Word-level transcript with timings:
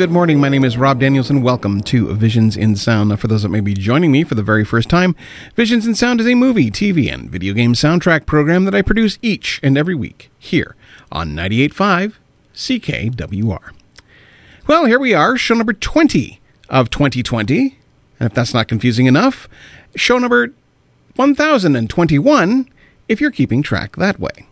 Good 0.00 0.10
morning. 0.10 0.40
My 0.40 0.48
name 0.48 0.64
is 0.64 0.78
Rob 0.78 0.98
Danielson. 0.98 1.42
Welcome 1.42 1.82
to 1.82 2.14
Visions 2.14 2.56
in 2.56 2.74
Sound. 2.74 3.10
Now, 3.10 3.16
for 3.16 3.28
those 3.28 3.42
that 3.42 3.50
may 3.50 3.60
be 3.60 3.74
joining 3.74 4.10
me 4.10 4.24
for 4.24 4.34
the 4.34 4.42
very 4.42 4.64
first 4.64 4.88
time, 4.88 5.14
Visions 5.56 5.86
in 5.86 5.94
Sound 5.94 6.22
is 6.22 6.26
a 6.26 6.34
movie, 6.34 6.70
TV, 6.70 7.12
and 7.12 7.28
video 7.28 7.52
game 7.52 7.74
soundtrack 7.74 8.24
program 8.24 8.64
that 8.64 8.74
I 8.74 8.80
produce 8.80 9.18
each 9.20 9.60
and 9.62 9.76
every 9.76 9.94
week 9.94 10.30
here 10.38 10.74
on 11.12 11.32
98.5 11.32 12.14
CKWR. 12.54 13.72
Well, 14.66 14.86
here 14.86 14.98
we 14.98 15.12
are, 15.12 15.36
show 15.36 15.52
number 15.52 15.74
20 15.74 16.40
of 16.70 16.88
2020. 16.88 17.78
And 18.18 18.26
if 18.26 18.32
that's 18.32 18.54
not 18.54 18.68
confusing 18.68 19.04
enough, 19.04 19.50
show 19.96 20.16
number 20.16 20.54
1021 21.16 22.70
if 23.06 23.20
you're 23.20 23.30
keeping 23.30 23.62
track 23.62 23.96
that 23.96 24.18
way. 24.18 24.46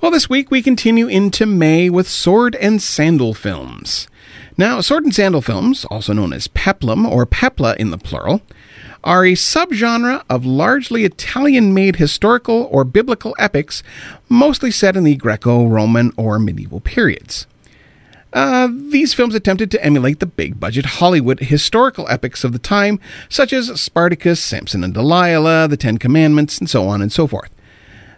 Well, 0.00 0.10
this 0.10 0.30
week 0.30 0.50
we 0.50 0.62
continue 0.62 1.08
into 1.08 1.44
May 1.44 1.90
with 1.90 2.08
Sword 2.08 2.56
and 2.56 2.80
Sandal 2.80 3.34
films. 3.34 4.08
Now, 4.60 4.82
sword 4.82 5.04
and 5.04 5.14
sandal 5.14 5.40
films, 5.40 5.86
also 5.86 6.12
known 6.12 6.34
as 6.34 6.46
peplum 6.48 7.06
or 7.06 7.24
pepla 7.24 7.76
in 7.78 7.88
the 7.88 7.96
plural, 7.96 8.42
are 9.02 9.24
a 9.24 9.32
subgenre 9.32 10.22
of 10.28 10.44
largely 10.44 11.06
Italian 11.06 11.72
made 11.72 11.96
historical 11.96 12.68
or 12.70 12.84
biblical 12.84 13.34
epics, 13.38 13.82
mostly 14.28 14.70
set 14.70 14.98
in 14.98 15.04
the 15.04 15.16
Greco 15.16 15.64
Roman 15.64 16.12
or 16.18 16.38
medieval 16.38 16.78
periods. 16.78 17.46
Uh, 18.34 18.68
these 18.70 19.14
films 19.14 19.34
attempted 19.34 19.70
to 19.70 19.82
emulate 19.82 20.20
the 20.20 20.26
big 20.26 20.60
budget 20.60 20.84
Hollywood 20.84 21.40
historical 21.40 22.06
epics 22.10 22.44
of 22.44 22.52
the 22.52 22.58
time, 22.58 23.00
such 23.30 23.54
as 23.54 23.80
Spartacus, 23.80 24.42
Samson 24.42 24.84
and 24.84 24.92
Delilah, 24.92 25.68
The 25.68 25.78
Ten 25.78 25.96
Commandments, 25.96 26.58
and 26.58 26.68
so 26.68 26.86
on 26.86 27.00
and 27.00 27.10
so 27.10 27.26
forth. 27.26 27.50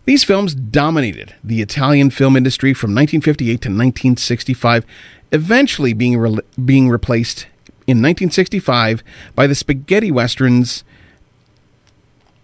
These 0.06 0.25
films 0.25 0.56
dominated 0.56 1.36
the 1.44 1.62
Italian 1.62 2.10
film 2.10 2.34
industry 2.34 2.75
from 2.75 2.91
1958 2.91 3.47
to 3.47 3.69
1965 3.69 4.84
eventually 5.32 5.93
being 5.93 6.19
re- 6.19 6.38
being 6.65 6.88
replaced 6.88 7.47
in 7.87 7.98
1965 7.98 9.03
by 9.34 9.47
the 9.47 9.54
spaghetti 9.54 10.10
westerns 10.10 10.84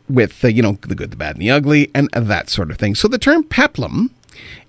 with 0.09 0.45
uh, 0.45 0.49
you 0.49 0.63
know 0.63 0.79
the 0.81 0.95
good, 0.95 1.11
the 1.11 1.17
bad, 1.17 1.37
and 1.37 1.43
the 1.43 1.51
ugly, 1.51 1.91
and 1.95 2.09
that 2.13 2.49
sort 2.49 2.71
of 2.71 2.79
thing. 2.79 2.95
So 2.95 3.09
the 3.09 3.19
term 3.19 3.45
peplum, 3.45 4.15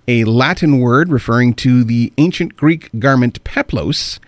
a 0.07 0.25
Latin 0.25 0.80
word 0.80 1.12
referring 1.12 1.53
to 1.56 1.84
the 1.84 2.13
ancient 2.18 2.56
Greek 2.57 2.90
garment 3.00 3.44
peplos, 3.44 4.19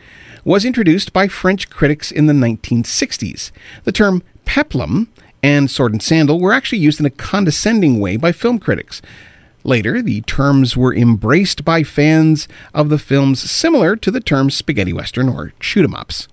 was 0.43 0.65
introduced 0.65 1.13
by 1.13 1.27
French 1.27 1.69
critics 1.69 2.11
in 2.11 2.25
the 2.25 2.33
1960s. 2.33 3.51
The 3.83 3.91
term 3.91 4.23
peplum 4.45 5.09
and 5.43 5.69
sword 5.69 5.91
and 5.91 6.01
sandal 6.01 6.39
were 6.39 6.53
actually 6.53 6.79
used 6.79 6.99
in 6.99 7.05
a 7.05 7.11
condescending 7.11 7.99
way 7.99 8.15
by 8.15 8.31
film 8.31 8.59
critics. 8.59 9.01
Later, 9.63 10.01
the 10.01 10.21
terms 10.21 10.75
were 10.75 10.93
embraced 10.93 11.63
by 11.63 11.83
fans 11.83 12.47
of 12.73 12.89
the 12.89 12.97
films 12.97 13.39
similar 13.39 13.95
to 13.97 14.11
the 14.11 14.21
terms 14.21 14.55
spaghetti 14.55 14.93
western 14.93 15.29
or 15.29 15.53
shoot 15.59 15.83
'em 15.83 15.95
ups. 15.95 16.27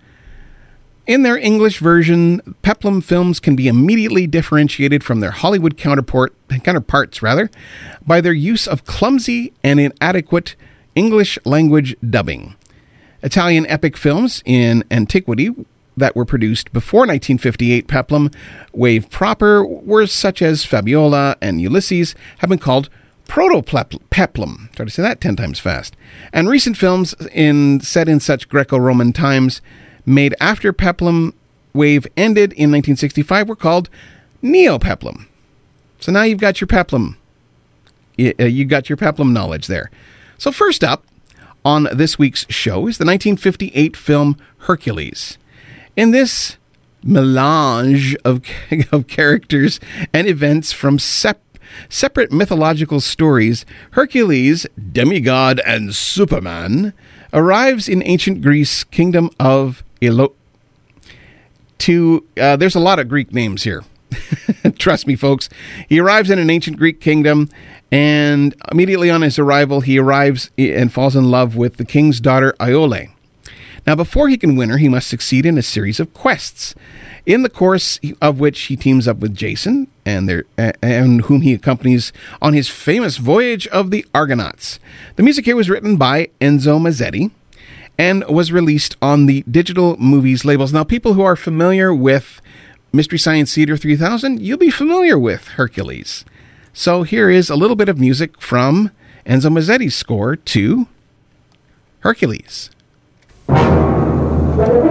In 1.07 1.23
their 1.23 1.39
English 1.39 1.79
version, 1.79 2.55
peplum 2.61 3.01
films 3.01 3.41
can 3.41 3.57
be 3.57 3.67
immediately 3.67 4.27
differentiated 4.27 5.03
from 5.03 5.21
their 5.21 5.31
Hollywood 5.31 5.79
counterpart, 5.79 6.35
counterparts 6.63 7.23
rather, 7.23 7.51
by 8.07 8.21
their 8.21 8.35
use 8.35 8.67
of 8.67 8.85
clumsy 8.85 9.53
and 9.65 9.81
inadequate 9.81 10.55
English 10.95 11.39
language 11.47 11.97
dubbing. 12.09 12.57
Italian 13.23 13.67
epic 13.69 13.97
films 13.97 14.43
in 14.45 14.85
antiquity 14.91 15.51
that 15.97 16.15
were 16.15 16.25
produced 16.25 16.73
before 16.73 17.01
1958 17.01 17.89
peplum 17.89 18.31
wave 18.73 19.09
proper 19.11 19.65
were 19.67 20.07
such 20.07 20.43
as 20.43 20.65
Fabiola 20.65 21.37
and 21.41 21.61
Ulysses 21.61 22.15
have 22.39 22.51
been 22.51 22.59
called 22.59 22.91
proto-peplum. 23.29 24.71
Try 24.75 24.85
to 24.85 24.91
say 24.91 25.03
that 25.03 25.21
ten 25.21 25.37
times 25.37 25.61
fast. 25.61 25.95
And 26.33 26.49
recent 26.49 26.77
films 26.77 27.15
in 27.33 27.81
set 27.81 28.09
in 28.09 28.19
such 28.19 28.49
Greco-Roman 28.49 29.13
times, 29.13 29.61
made 30.05 30.35
after 30.41 30.73
peplum 30.73 31.33
wave 31.73 32.07
ended 32.17 32.53
in 32.55 32.73
1965, 32.73 33.49
were 33.49 33.55
called 33.55 33.89
neo-peplum. 34.43 35.29
So 36.01 36.11
now 36.11 36.23
you've 36.23 36.41
got 36.41 36.61
your 36.61 36.67
peplum. 36.67 37.17
Uh, 38.19 38.45
you 38.45 38.65
got 38.65 38.89
your 38.89 38.97
peplum 38.97 39.33
knowledge 39.33 39.69
there. 39.69 39.91
So 40.39 40.51
first 40.51 40.83
up 40.83 41.05
on 41.65 41.89
this 41.93 42.19
week's 42.19 42.47
show 42.49 42.87
is 42.89 42.99
the 42.99 43.05
1958 43.05 43.97
film 43.97 44.37
Hercules. 44.61 45.39
In 45.97 46.11
this 46.11 46.57
melange 47.03 48.17
of, 48.25 48.43
of 48.93 49.07
characters 49.07 49.79
and 50.13 50.27
events 50.27 50.73
from 50.73 50.99
sep- 50.99 51.43
separate 51.89 52.33
mythological 52.33 53.01
stories, 53.01 53.65
Hercules, 53.93 54.67
demigod 54.93 55.61
and 55.67 55.95
Superman, 55.95 56.93
arrives 57.33 57.89
in 57.89 58.03
ancient 58.05 58.43
Greece 58.43 58.85
kingdom 58.85 59.31
of 59.39 59.83
Elo. 60.01 60.33
To 61.79 62.25
uh, 62.41 62.57
there's 62.57 62.75
a 62.75 62.81
lot 62.81 62.99
of 62.99 63.09
Greek 63.09 63.33
names 63.33 63.63
here. 63.63 63.85
Trust 64.79 65.07
me, 65.07 65.17
folks. 65.17 65.49
He 65.89 66.01
arrives 66.01 66.31
in 66.31 66.39
an 66.39 66.51
ancient 66.51 66.77
Greek 66.77 67.01
kingdom, 67.01 67.49
and 67.93 68.55
immediately 68.71 69.11
on 69.11 69.23
his 69.23 69.39
arrival, 69.39 69.81
he 69.81 69.99
arrives 69.99 70.51
and 70.59 70.93
falls 70.93 71.15
in 71.15 71.31
love 71.31 71.57
with 71.57 71.77
the 71.77 71.85
king's 71.85 72.21
daughter 72.21 72.55
Iole. 72.61 73.09
Now, 73.89 73.95
before 73.95 74.29
he 74.29 74.37
can 74.37 74.55
win 74.55 74.69
her, 74.69 74.77
he 74.77 74.91
must 74.91 75.09
succeed 75.09 75.47
in 75.47 75.57
a 75.57 75.63
series 75.63 75.99
of 75.99 76.13
quests 76.13 76.75
in 77.25 77.41
the 77.41 77.49
course 77.49 77.99
of 78.21 78.39
which 78.39 78.61
he 78.65 78.77
teams 78.77 79.09
up 79.09 79.17
with 79.17 79.35
Jason 79.35 79.89
and 80.05 80.29
their 80.29 80.45
and 80.83 81.23
whom 81.23 81.41
he 81.41 81.55
accompanies 81.55 82.13
on 82.43 82.53
his 82.53 82.69
famous 82.69 83.17
voyage 83.17 83.67
of 83.69 83.91
the 83.91 84.05
Argonauts. 84.15 84.79
The 85.17 85.23
music 85.23 85.47
here 85.47 85.57
was 85.57 85.71
written 85.71 85.97
by 85.97 86.29
Enzo 86.39 86.79
Masetti 86.79 87.31
and 87.97 88.27
was 88.29 88.53
released 88.53 88.95
on 89.01 89.25
the 89.25 89.43
Digitmovies 89.45 90.45
labels. 90.45 90.71
Now, 90.71 90.85
people 90.85 91.15
who 91.15 91.23
are 91.23 91.35
familiar 91.35 91.95
with 91.95 92.43
Mystery 92.93 93.19
Science 93.19 93.55
Theater 93.55 93.79
3000, 93.79 94.43
you'll 94.43 94.59
be 94.59 94.69
familiar 94.69 95.19
with 95.19 95.49
Hercules. 95.49 96.27
So 96.75 97.05
here 97.05 97.31
is 97.31 97.49
a 97.49 97.57
little 97.57 97.75
bit 97.75 97.89
of 97.89 97.99
music 97.99 98.39
from 98.39 98.91
Enzo 99.25 99.51
Masetti's 99.51 99.95
score 99.95 100.37
to 100.37 100.89
Hercules. 102.01 102.69
Thank 103.49 104.85
you. 104.85 104.88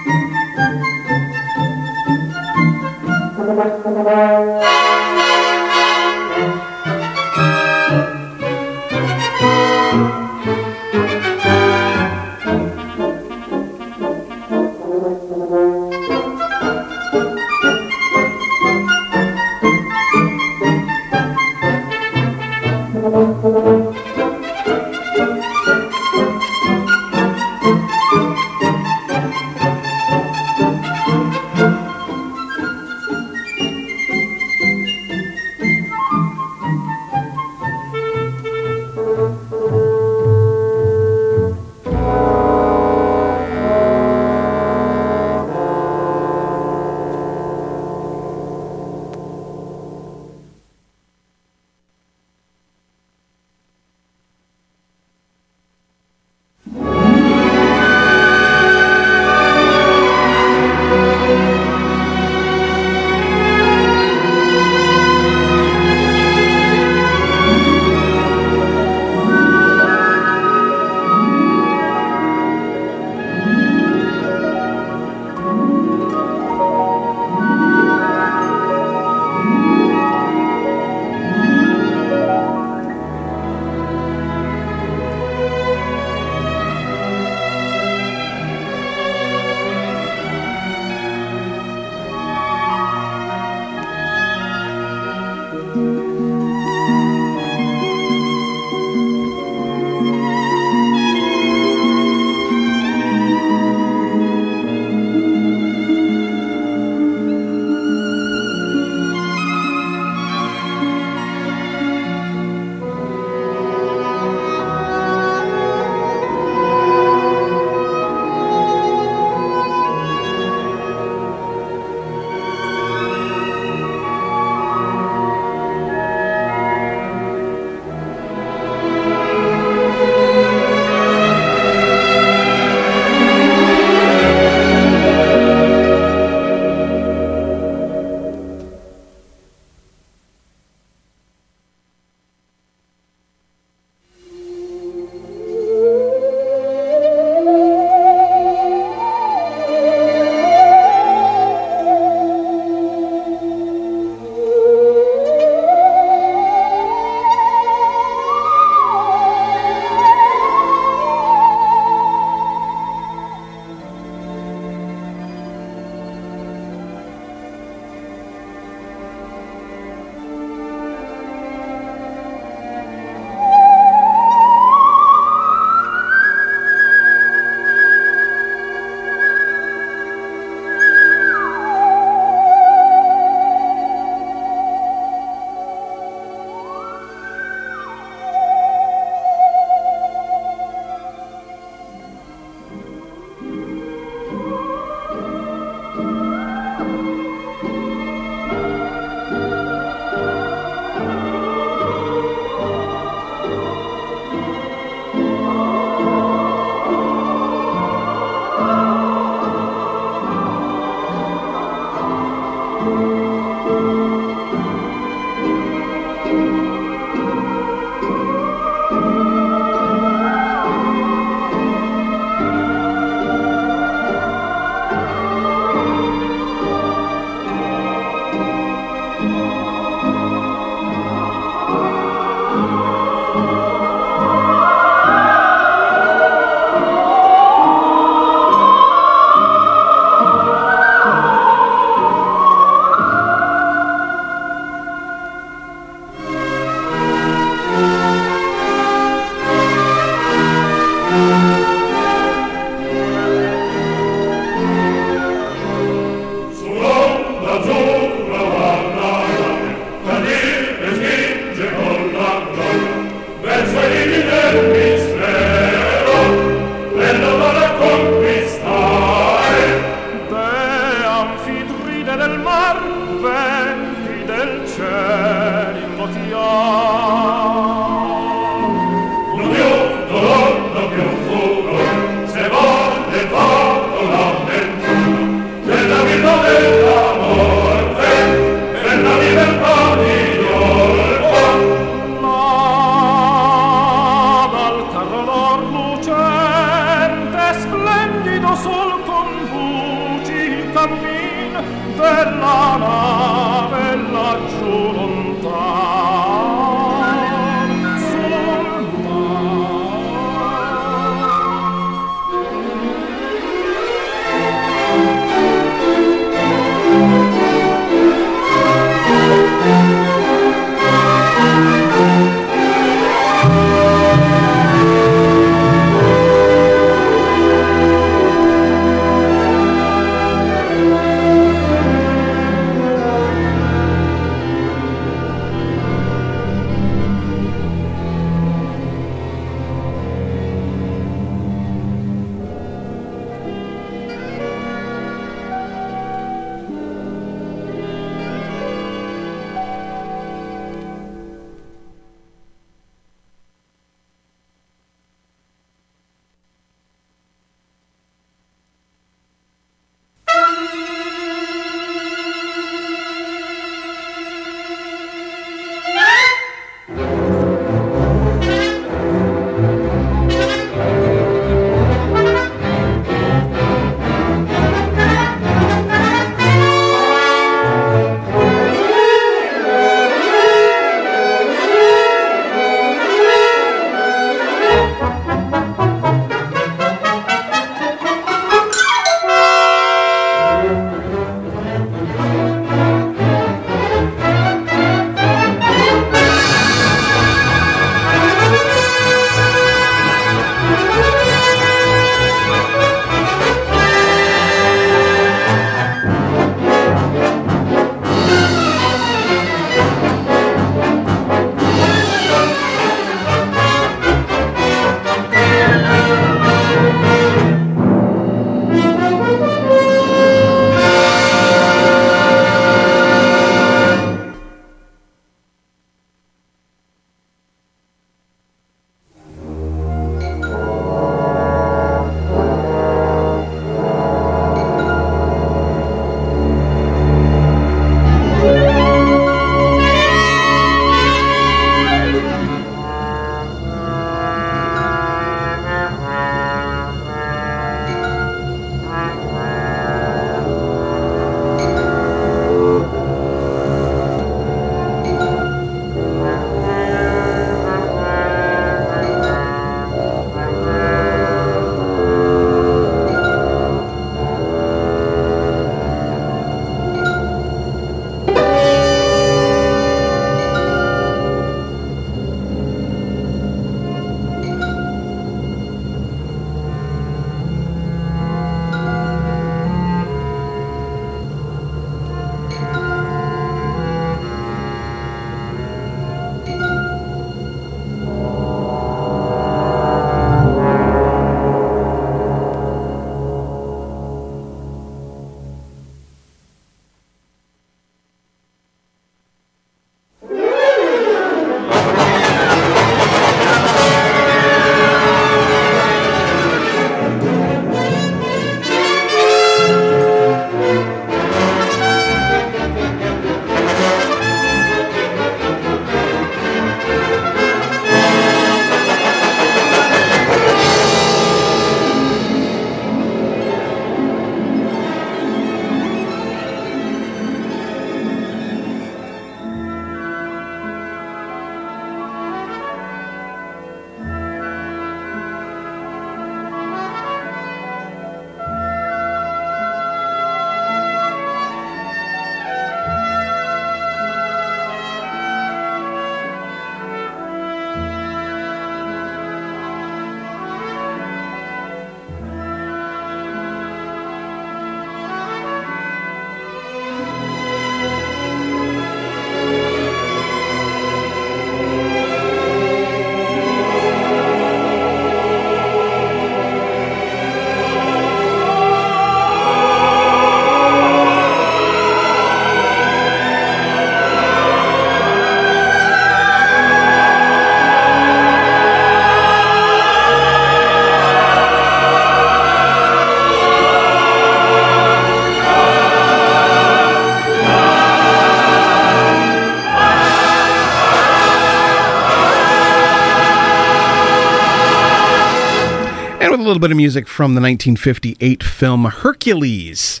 Little 596.48 596.62
bit 596.62 596.70
of 596.70 596.78
music 596.78 597.06
from 597.06 597.34
the 597.34 597.42
1958 597.42 598.42
film 598.42 598.86
Hercules. 598.86 600.00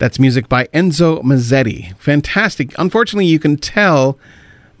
That's 0.00 0.18
music 0.18 0.48
by 0.48 0.66
Enzo 0.74 1.22
Masetti. 1.22 1.96
Fantastic. 1.98 2.76
Unfortunately, 2.76 3.26
you 3.26 3.38
can 3.38 3.56
tell 3.56 4.18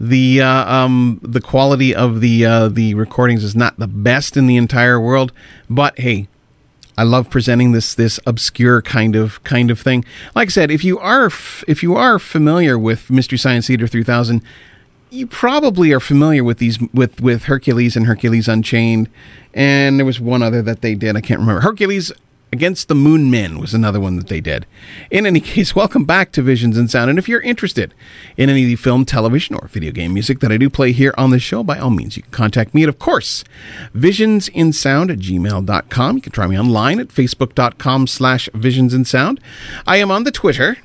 the 0.00 0.42
uh, 0.42 0.74
um, 0.74 1.20
the 1.22 1.40
quality 1.40 1.94
of 1.94 2.20
the 2.20 2.44
uh, 2.44 2.66
the 2.66 2.94
recordings 2.94 3.44
is 3.44 3.54
not 3.54 3.78
the 3.78 3.86
best 3.86 4.36
in 4.36 4.48
the 4.48 4.56
entire 4.56 4.98
world. 4.98 5.30
But 5.70 5.96
hey, 6.00 6.26
I 6.98 7.04
love 7.04 7.30
presenting 7.30 7.70
this 7.70 7.94
this 7.94 8.18
obscure 8.26 8.82
kind 8.82 9.14
of 9.14 9.40
kind 9.44 9.70
of 9.70 9.78
thing. 9.78 10.04
Like 10.34 10.48
I 10.48 10.50
said, 10.50 10.72
if 10.72 10.82
you 10.82 10.98
are 10.98 11.26
f- 11.26 11.62
if 11.68 11.80
you 11.80 11.94
are 11.94 12.18
familiar 12.18 12.76
with 12.76 13.08
Mystery 13.08 13.38
Science 13.38 13.68
Theater 13.68 13.86
3000, 13.86 14.42
you 15.14 15.26
probably 15.26 15.92
are 15.92 16.00
familiar 16.00 16.42
with 16.42 16.58
these 16.58 16.78
with 16.92 17.20
with 17.20 17.44
Hercules 17.44 17.96
and 17.96 18.06
Hercules 18.06 18.48
Unchained, 18.48 19.08
and 19.54 19.98
there 19.98 20.06
was 20.06 20.20
one 20.20 20.42
other 20.42 20.60
that 20.62 20.80
they 20.82 20.94
did. 20.94 21.16
I 21.16 21.20
can't 21.20 21.40
remember. 21.40 21.60
Hercules 21.60 22.12
Against 22.54 22.86
the 22.86 22.94
Moon 22.94 23.32
Men 23.32 23.58
was 23.58 23.74
another 23.74 23.98
one 23.98 24.14
that 24.14 24.28
they 24.28 24.40
did. 24.40 24.64
In 25.10 25.26
any 25.26 25.40
case, 25.54 25.74
welcome 25.74 26.04
back 26.04 26.30
to 26.30 26.40
Visions 26.40 26.78
in 26.78 26.86
Sound. 26.86 27.10
And 27.10 27.18
if 27.18 27.28
you're 27.28 27.40
interested 27.40 27.92
in 28.36 28.48
any 28.48 28.62
of 28.62 28.68
the 28.68 28.76
film, 28.76 29.04
television, 29.04 29.56
or 29.56 29.66
video 29.66 29.90
game 29.90 30.14
music 30.14 30.38
that 30.38 30.52
I 30.52 30.56
do 30.56 30.70
play 30.70 30.92
here 30.92 31.12
on 31.18 31.30
the 31.30 31.40
show, 31.40 31.64
by 31.64 31.80
all 31.80 31.90
means, 31.90 32.16
you 32.16 32.22
can 32.22 32.30
contact 32.30 32.72
me 32.72 32.84
at, 32.84 32.88
of 32.88 33.00
course, 33.00 33.42
visionsinsound 33.92 35.10
at 35.10 35.18
gmail.com. 35.18 36.14
You 36.14 36.22
can 36.22 36.30
try 36.30 36.46
me 36.46 36.56
online 36.56 37.00
at 37.00 37.08
facebook.com 37.08 38.06
slash 38.06 38.48
visionsinsound. 38.50 39.40
I 39.84 39.96
am 39.96 40.12
on 40.12 40.22
the 40.22 40.30
Twitter 40.30 40.78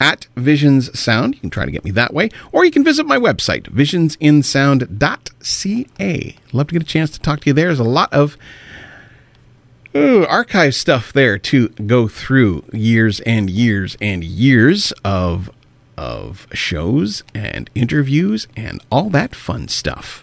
at 0.00 0.26
Visions 0.36 0.98
Sound. 0.98 1.34
You 1.34 1.40
can 1.40 1.50
try 1.50 1.64
to 1.64 1.70
get 1.70 1.84
me 1.84 1.90
that 1.92 2.12
way, 2.14 2.30
or 2.52 2.64
you 2.64 2.70
can 2.70 2.84
visit 2.84 3.06
my 3.06 3.18
website, 3.18 3.64
visionsinsound.ca. 3.64 6.36
Love 6.52 6.66
to 6.68 6.72
get 6.72 6.82
a 6.82 6.86
chance 6.86 7.10
to 7.10 7.20
talk 7.20 7.40
to 7.40 7.50
you 7.50 7.52
there. 7.52 7.66
There's 7.66 7.78
a 7.78 7.84
lot 7.84 8.12
of 8.12 8.36
ooh, 9.96 10.26
archive 10.26 10.74
stuff 10.74 11.12
there 11.12 11.38
to 11.38 11.68
go 11.68 12.08
through 12.08 12.64
years 12.72 13.20
and 13.20 13.48
years 13.48 13.96
and 14.00 14.24
years 14.24 14.92
of 15.04 15.50
of 15.96 16.46
shows 16.52 17.22
and 17.34 17.70
interviews 17.74 18.48
and 18.54 18.82
all 18.90 19.08
that 19.08 19.34
fun 19.34 19.66
stuff. 19.66 20.22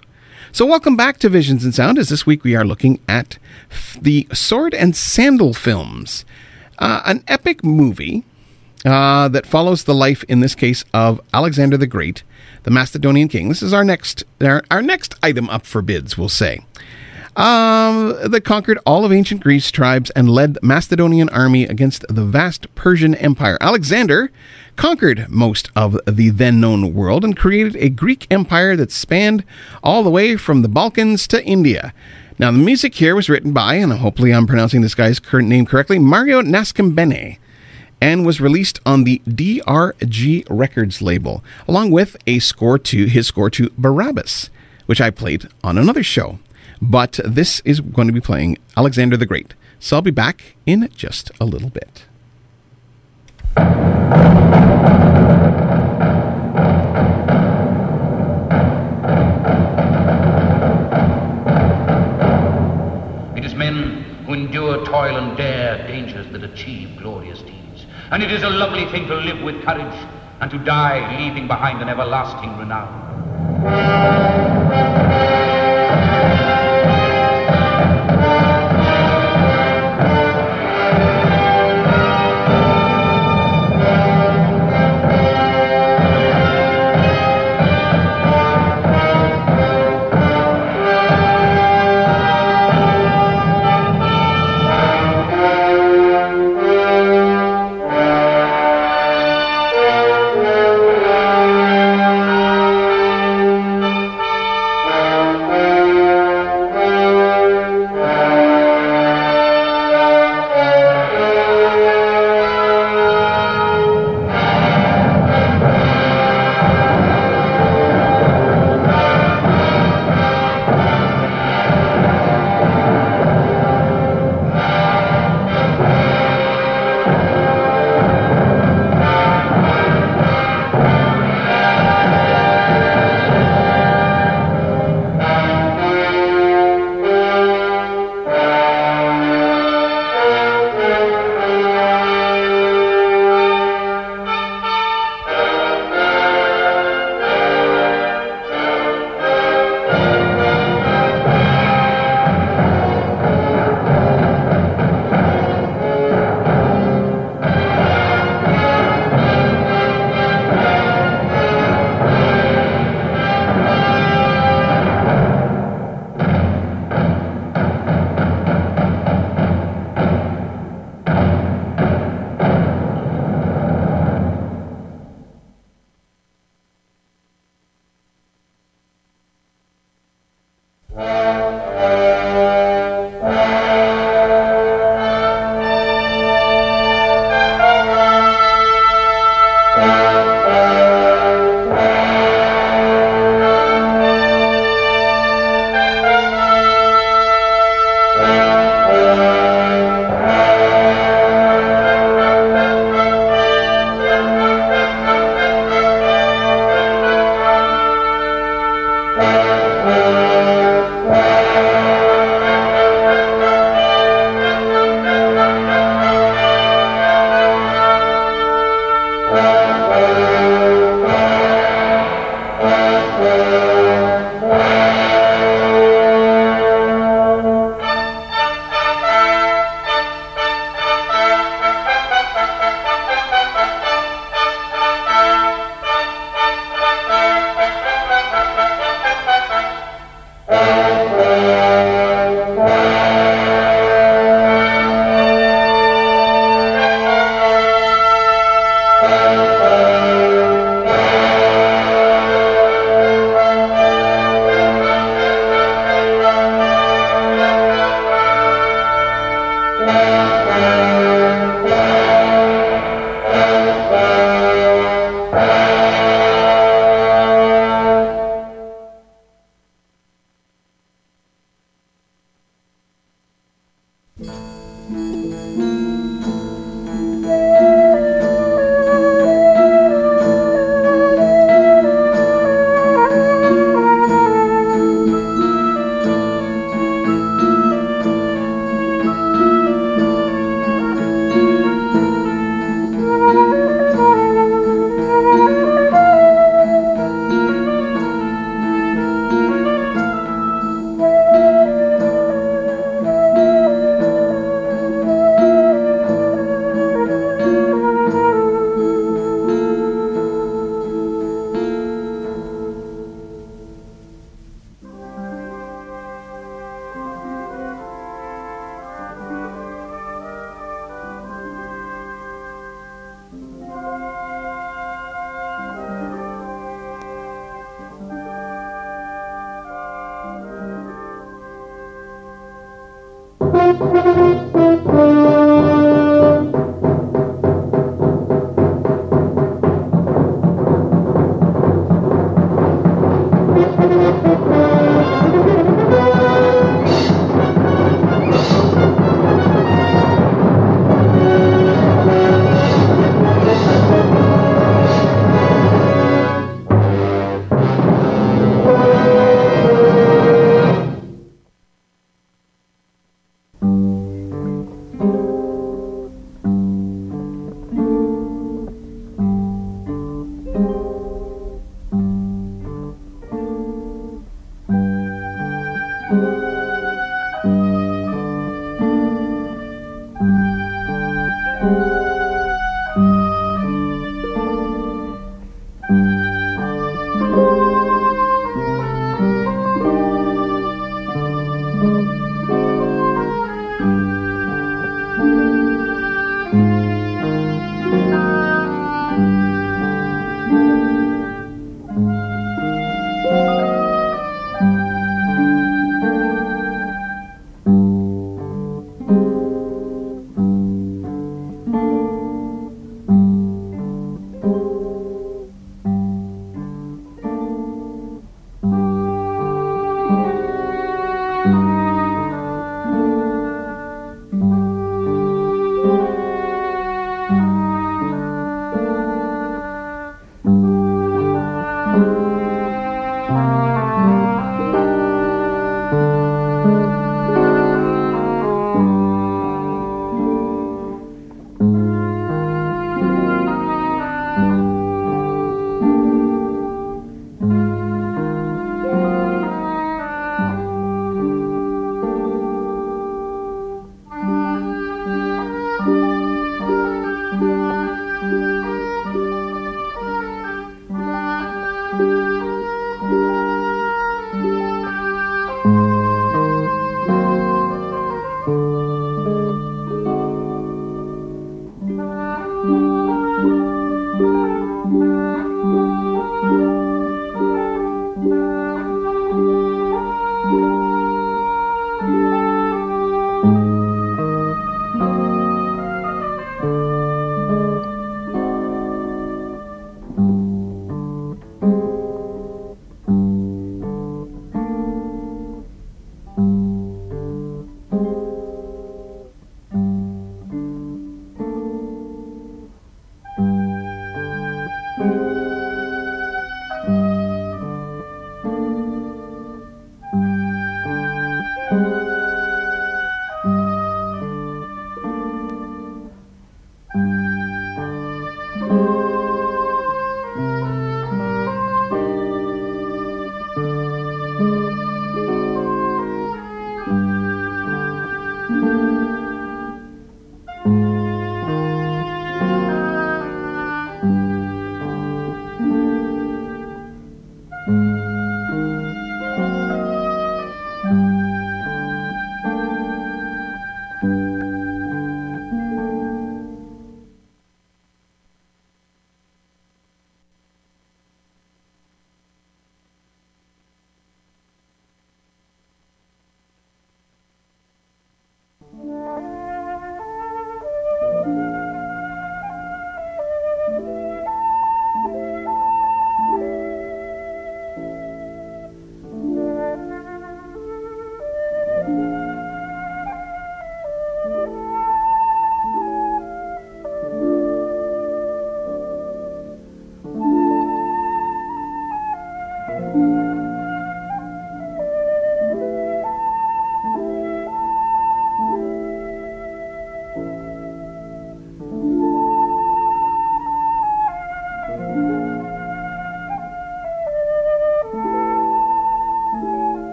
So, 0.51 0.67
welcome 0.67 0.95
back 0.95 1.17
to 1.19 1.29
Visions 1.29 1.65
in 1.65 1.71
Sound. 1.71 1.97
As 1.97 2.09
this 2.09 2.27
week 2.27 2.43
we 2.43 2.55
are 2.55 2.63
looking 2.63 2.99
at 3.09 3.39
the 3.99 4.27
Sword 4.31 4.75
and 4.75 4.95
Sandal 4.95 5.55
films, 5.55 6.25
uh, 6.77 7.01
an 7.05 7.23
epic 7.27 7.63
movie 7.63 8.23
uh, 8.85 9.27
that 9.29 9.45
follows 9.45 9.83
the 9.83 9.95
life, 9.95 10.23
in 10.25 10.39
this 10.39 10.55
case, 10.55 10.83
of 10.93 11.21
Alexander 11.33 11.77
the 11.77 11.87
Great, 11.87 12.23
the 12.63 12.71
Macedonian 12.71 13.27
king. 13.27 13.49
This 13.49 13.63
is 13.63 13.73
our 13.73 13.83
next 13.83 14.23
our, 14.41 14.63
our 14.69 14.81
next 14.81 15.15
item 15.23 15.49
up 15.49 15.65
for 15.65 15.81
bids. 15.81 16.17
We'll 16.17 16.29
say. 16.29 16.61
Um, 17.35 18.15
that 18.23 18.43
conquered 18.45 18.77
all 18.85 19.05
of 19.05 19.11
ancient 19.11 19.41
Greece 19.41 19.71
tribes 19.71 20.11
and 20.11 20.29
led 20.29 20.53
the 20.53 20.59
Macedonian 20.61 21.29
army 21.29 21.63
against 21.63 22.05
the 22.07 22.23
vast 22.23 22.73
Persian 22.75 23.15
Empire. 23.15 23.57
Alexander 23.59 24.31
conquered 24.75 25.27
most 25.29 25.71
of 25.75 25.97
the 26.07 26.29
then 26.29 26.59
known 26.59 26.93
world 26.93 27.23
and 27.23 27.35
created 27.35 27.75
a 27.77 27.89
Greek 27.89 28.27
empire 28.29 28.75
that 28.75 28.91
spanned 28.91 29.43
all 29.83 30.03
the 30.03 30.11
way 30.11 30.35
from 30.35 30.61
the 30.61 30.67
Balkans 30.67 31.27
to 31.27 31.43
India. 31.43 31.91
Now, 32.37 32.51
the 32.51 32.57
music 32.57 32.95
here 32.95 33.15
was 33.15 33.29
written 33.29 33.51
by, 33.51 33.75
and 33.75 33.93
hopefully 33.93 34.33
I'm 34.33 34.47
pronouncing 34.47 34.81
this 34.81 34.95
guy's 34.95 35.19
current 35.19 35.47
name 35.47 35.65
correctly, 35.65 35.99
Mario 35.99 36.41
Nascimbene, 36.41 37.37
and 38.03 38.25
was 38.25 38.41
released 38.41 38.81
on 38.85 39.05
the 39.05 39.21
DRG 39.25 40.45
Records 40.49 41.01
label, 41.01 41.41
along 41.69 41.89
with 41.89 42.17
a 42.27 42.37
score 42.39 42.77
to 42.77 43.05
his 43.05 43.27
score 43.27 43.49
to 43.51 43.69
Barabbas, 43.77 44.49
which 44.87 44.99
I 44.99 45.09
played 45.09 45.47
on 45.63 45.77
another 45.77 46.03
show. 46.03 46.39
But 46.81 47.21
this 47.23 47.61
is 47.61 47.79
going 47.79 48.09
to 48.09 48.13
be 48.13 48.19
playing 48.19 48.57
Alexander 48.75 49.15
the 49.15 49.25
Great. 49.25 49.53
So 49.79 49.95
I'll 49.95 50.01
be 50.01 50.11
back 50.11 50.57
in 50.65 50.89
just 50.93 51.31
a 51.39 51.45
little 51.45 51.69
bit. 51.69 52.03
It 63.37 63.45
is 63.45 63.55
men 63.55 64.03
who 64.25 64.33
endure 64.33 64.85
toil 64.85 65.15
and 65.15 65.37
dare 65.37 65.87
dangers 65.87 66.29
that 66.33 66.43
achieve 66.43 66.97
glorious 66.97 67.39
deeds. 67.43 67.52
And 68.13 68.21
it 68.21 68.31
is 68.31 68.43
a 68.43 68.49
lovely 68.49 68.85
thing 68.91 69.07
to 69.07 69.15
live 69.15 69.41
with 69.41 69.63
courage 69.63 70.07
and 70.39 70.51
to 70.51 70.59
die 70.59 71.17
leaving 71.17 71.47
behind 71.47 71.81
an 71.81 71.89
everlasting 71.89 72.55
renown. 72.59 74.52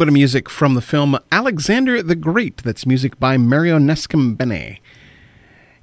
Bit 0.00 0.08
of 0.08 0.14
music 0.14 0.48
from 0.48 0.72
the 0.72 0.80
film 0.80 1.18
Alexander 1.30 2.02
the 2.02 2.16
Great, 2.16 2.56
that's 2.62 2.86
music 2.86 3.20
by 3.20 3.36
Mario 3.36 3.78
Nascimbene. 3.78 4.78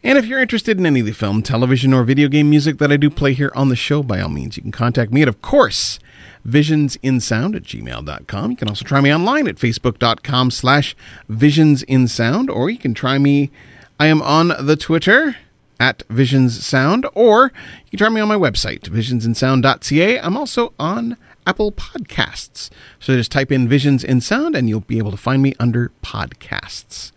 And 0.02 0.18
if 0.18 0.26
you're 0.26 0.42
interested 0.42 0.80
in 0.80 0.88
any 0.88 1.02
of 1.02 1.06
the 1.06 1.12
film, 1.12 1.44
television, 1.44 1.94
or 1.94 2.04
video 2.04 2.28
game 2.28 2.50
music 2.50 2.80
that 2.80 2.92
I 2.92 2.98
do 2.98 3.12
play 3.12 3.34
here 3.34 3.52
on 3.54 3.70
the 3.70 3.76
show, 3.76 4.02
by 4.02 4.20
all 4.20 4.30
means, 4.30 4.58
you 4.58 4.64
can 4.64 4.72
contact 4.72 5.12
me 5.12 5.22
at, 5.22 5.28
of 5.28 5.44
course, 5.44 6.00
visionsinsound 6.48 7.56
at 7.56 7.62
gmail.com. 7.62 8.50
You 8.50 8.58
can 8.58 8.68
also 8.68 8.84
try 8.84 9.02
me 9.02 9.14
online 9.14 9.48
at 9.48 9.58
facebook.com 9.58 10.50
slash 10.50 10.96
visionsinsound, 11.30 12.50
or 12.50 12.72
you 12.72 12.80
can 12.80 12.96
try 12.96 13.20
me, 13.20 13.52
I 14.00 14.08
am 14.08 14.24
on 14.24 14.48
the 14.60 14.76
Twitter 14.76 15.36
at 15.80 16.00
visionssound, 16.08 17.08
or 17.14 17.52
you 17.86 17.92
can 17.92 18.00
try 18.00 18.10
me 18.10 18.22
on 18.22 18.28
my 18.28 18.36
website, 18.36 18.90
visionsinsound.ca. 18.90 20.20
I'm 20.20 20.36
also 20.36 20.74
on 20.80 21.18
Apple 21.48 21.72
Podcasts. 21.72 22.70
So 23.00 23.16
just 23.16 23.32
type 23.32 23.54
in 23.54 23.70
Visions 23.70 24.04
in 24.04 24.20
Sound 24.20 24.54
and 24.54 24.68
you'll 24.68 24.82
be 24.82 24.98
able 24.98 25.12
to 25.12 25.18
find 25.18 25.42
me 25.42 25.54
under 25.60 25.92
podcasts. 26.04 27.14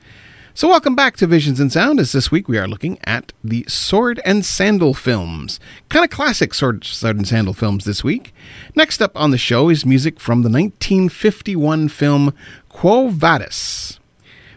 So, 0.52 0.68
welcome 0.68 0.94
back 0.94 1.16
to 1.16 1.26
Visions 1.26 1.58
in 1.58 1.70
Sound. 1.70 1.98
As 2.00 2.12
this 2.12 2.30
week 2.30 2.46
we 2.48 2.58
are 2.58 2.68
looking 2.68 2.98
at 3.04 3.32
the 3.42 3.64
Sword 3.66 4.20
and 4.24 4.44
Sandal 4.44 4.94
films. 4.94 5.58
Kind 5.88 6.04
of 6.04 6.10
classic 6.10 6.52
Sword, 6.54 6.84
Sword 6.84 7.16
and 7.16 7.26
Sandal 7.26 7.54
films 7.54 7.84
this 7.84 8.04
week. 8.04 8.34
Next 8.74 9.00
up 9.00 9.12
on 9.16 9.30
the 9.30 9.38
show 9.38 9.68
is 9.68 9.86
music 9.86 10.20
from 10.20 10.42
the 10.42 10.50
1951 10.50 11.88
film 11.88 12.34
Quo 12.68 13.08
Vadis. 13.08 14.00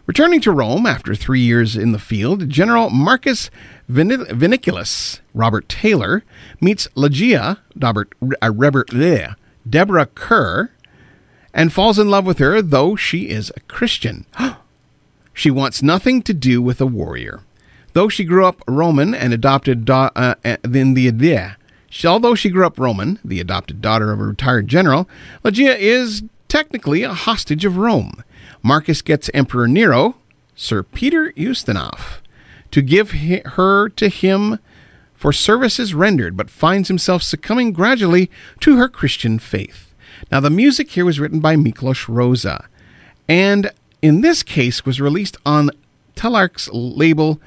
Returning 0.06 0.42
to 0.42 0.52
Rome 0.52 0.86
after 0.86 1.16
three 1.16 1.40
years 1.40 1.78
in 1.78 1.94
the 1.94 2.00
field, 2.00 2.50
General 2.50 2.90
Marcus 2.90 3.50
Viniculus, 3.90 5.22
Robert 5.34 5.70
Taylor, 5.70 6.24
meets 6.60 6.90
Lygia, 6.96 7.60
Robert, 7.76 8.14
uh, 8.22 8.52
Robert, 8.52 8.90
bleh, 8.90 9.36
Deborah 9.70 10.08
Kerr, 10.08 10.72
and 11.54 11.72
falls 11.72 12.00
in 12.00 12.10
love 12.10 12.26
with 12.26 12.40
her, 12.40 12.62
though 12.62 12.96
she 12.96 13.30
is 13.30 13.52
a 13.56 13.62
Christian. 13.62 14.26
She 15.36 15.50
wants 15.50 15.82
nothing 15.82 16.22
to 16.24 16.34
do 16.34 16.62
with 16.62 16.80
a 16.80 16.86
warrior. 16.86 17.42
Though 17.94 18.08
she 18.08 18.24
grew 18.24 18.46
up 18.46 18.62
Roman 18.68 19.16
and 19.16 19.34
adopted 19.34 19.84
da- 19.84 20.12
uh, 20.16 20.36
uh 20.46 20.58
the 20.64 21.08
idea, 21.08 21.58
although 22.06 22.36
she 22.36 22.52
grew 22.52 22.68
up 22.68 22.78
Roman, 22.78 23.18
the 23.26 23.40
adopted 23.40 23.82
daughter 23.82 24.12
of 24.12 24.20
a 24.20 24.24
retired 24.26 24.68
general, 24.68 25.10
Lygia 25.44 25.76
is 25.76 26.22
technically 26.48 27.02
a 27.02 27.14
hostage 27.14 27.66
of 27.66 27.78
Rome. 27.78 28.24
Marcus 28.62 29.02
gets 29.02 29.30
Emperor 29.34 29.68
Nero, 29.68 30.16
Sir 30.56 30.84
Peter 30.84 31.34
Ustinov, 31.34 32.20
to 32.70 32.82
give 32.82 33.12
her 33.12 33.90
to 33.90 34.10
him 34.10 34.60
for 35.24 35.32
services 35.32 35.94
rendered, 35.94 36.36
but 36.36 36.50
finds 36.50 36.90
himself 36.90 37.24
succumbing 37.24 37.72
gradually 37.72 38.30
to 38.60 38.76
her 38.76 38.90
Christian 38.90 39.40
faith. 39.40 39.94
Now, 40.30 40.42
the 40.42 40.50
music 40.50 40.92
here 40.92 41.06
was 41.06 41.18
written 41.18 41.40
by 41.40 41.56
Miklos 41.56 42.14
Rozsa, 42.14 42.66
and 43.30 43.72
in 44.02 44.20
this 44.20 44.44
case 44.44 44.86
was 44.86 45.00
released 45.00 45.38
on 45.46 45.70
Telarc's 46.18 46.70
label 46.74 47.40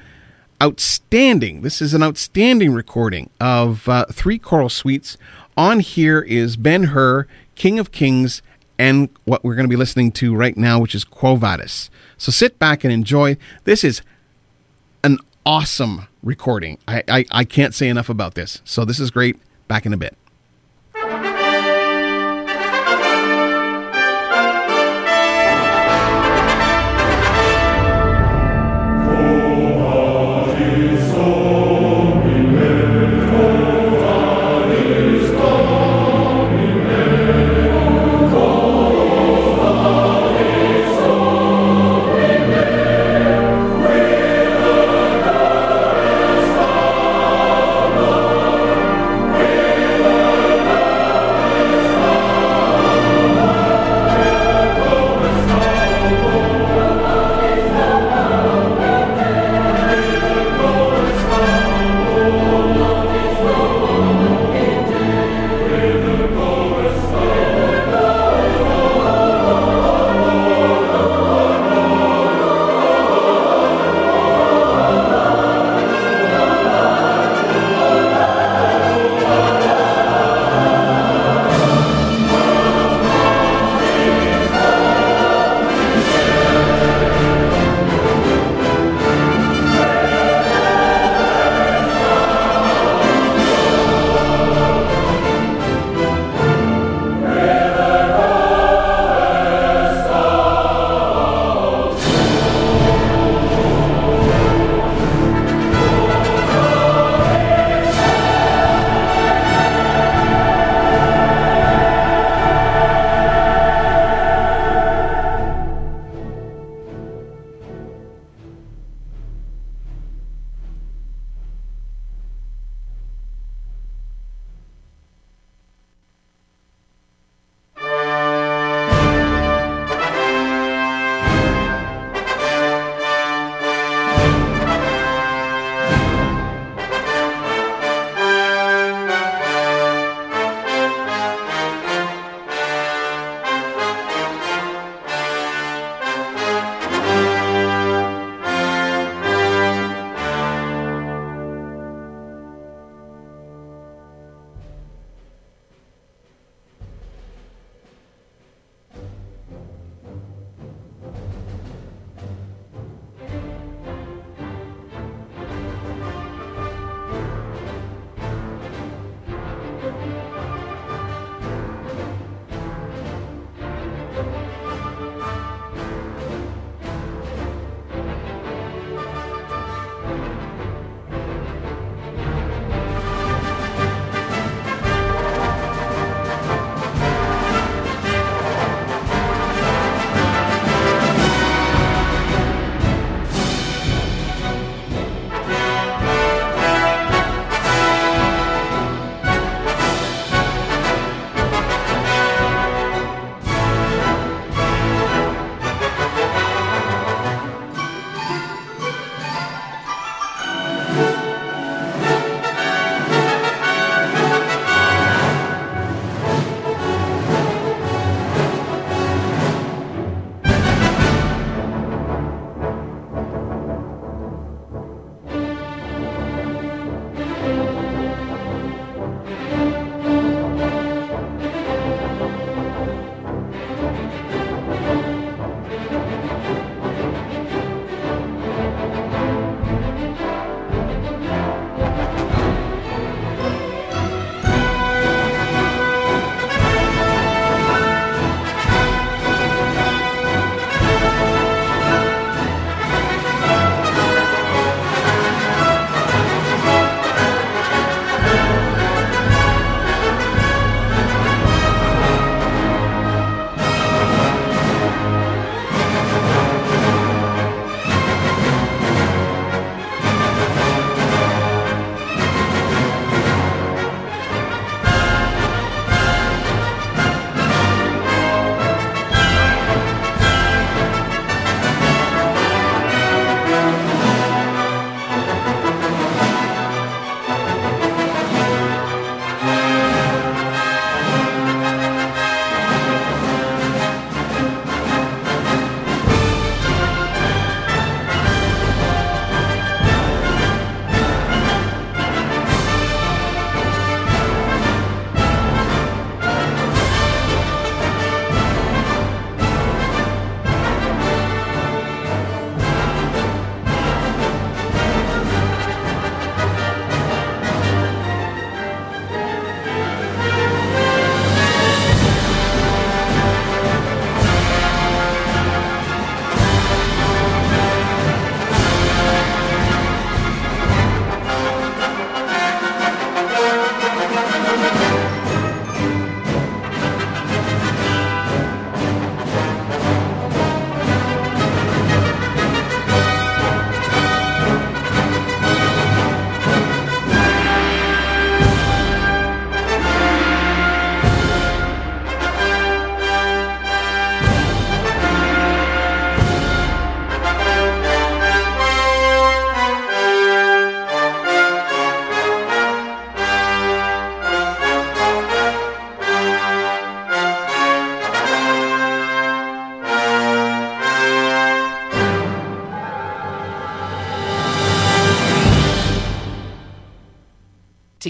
Outstanding. 0.59 1.61
This 1.61 1.79
is 1.79 1.93
an 1.93 2.01
outstanding 2.01 2.73
recording 2.73 3.29
of 3.39 3.87
uh, 3.87 4.05
three 4.11 4.39
choral 4.39 4.69
suites. 4.69 5.15
On 5.55 5.79
here 5.79 6.21
is 6.21 6.57
Ben 6.57 6.85
Hur, 6.85 7.27
King 7.53 7.77
of 7.77 7.91
Kings, 7.91 8.41
and 8.79 9.07
what 9.25 9.43
we're 9.43 9.53
going 9.53 9.69
to 9.69 9.69
be 9.69 9.75
listening 9.75 10.11
to 10.13 10.35
right 10.35 10.57
now, 10.57 10.79
which 10.79 10.95
is 10.95 11.03
Quo 11.03 11.35
Vadis. 11.35 11.91
So 12.17 12.31
sit 12.31 12.57
back 12.57 12.83
and 12.83 12.91
enjoy. 12.91 13.37
This 13.65 13.83
is 13.83 14.01
awesome 15.47 16.05
recording. 16.23 16.77
I, 16.89 17.03
I, 17.07 17.25
I 17.31 17.43
can't 17.45 17.73
say 17.73 17.87
enough 17.87 18.09
about 18.09 18.33
this. 18.33 18.61
So 18.65 18.83
this 18.83 18.99
is 18.99 19.11
great. 19.11 19.37
Back 19.69 19.85
in 19.85 19.93
a 19.93 19.97
bit. 19.97 20.17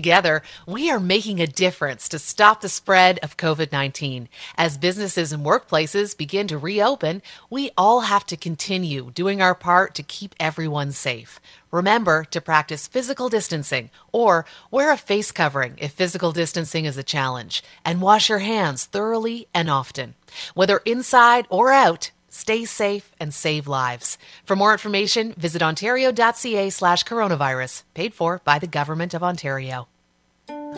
Together, 0.08 0.42
we 0.66 0.90
are 0.90 1.02
making 1.02 1.42
a 1.42 1.46
difference 1.46 2.08
to 2.08 2.18
stop 2.18 2.62
the 2.62 2.70
spread 2.70 3.20
of 3.22 3.36
COVID 3.36 3.74
19. 3.74 4.30
As 4.56 4.78
businesses 4.78 5.34
and 5.34 5.46
workplaces 5.46 6.18
begin 6.18 6.48
to 6.48 6.58
reopen, 6.58 7.22
we 7.50 7.72
all 7.78 8.00
have 8.00 8.26
to 8.28 8.38
continue 8.38 9.12
doing 9.12 9.42
our 9.42 9.54
part 9.54 9.94
to 9.96 10.04
keep 10.04 10.34
everyone 10.40 10.94
safe. 10.94 11.42
Remember 11.72 12.24
to 12.32 12.40
practice 12.40 12.88
physical 12.88 13.28
distancing 13.28 13.90
or 14.14 14.46
wear 14.72 14.94
a 14.94 14.96
face 14.98 15.34
covering 15.34 15.74
if 15.78 15.92
physical 15.92 16.32
distancing 16.32 16.86
is 16.86 16.96
a 16.98 17.04
challenge, 17.04 17.62
and 17.84 18.00
wash 18.00 18.30
your 18.30 18.40
hands 18.40 18.86
thoroughly 18.86 19.50
and 19.54 19.70
often. 19.70 20.16
Whether 20.54 20.78
inside 20.86 21.48
or 21.50 21.74
out, 21.74 22.12
stay 22.30 22.64
safe 22.64 23.12
and 23.20 23.34
save 23.34 23.68
lives. 23.68 24.18
For 24.46 24.56
more 24.56 24.72
information, 24.72 25.34
visit 25.34 25.62
ontario.ca 25.62 26.70
slash 26.70 27.04
coronavirus, 27.04 27.84
paid 27.94 28.14
for 28.14 28.40
by 28.46 28.58
the 28.58 28.68
Government 28.68 29.14
of 29.14 29.22
Ontario. 29.22 29.90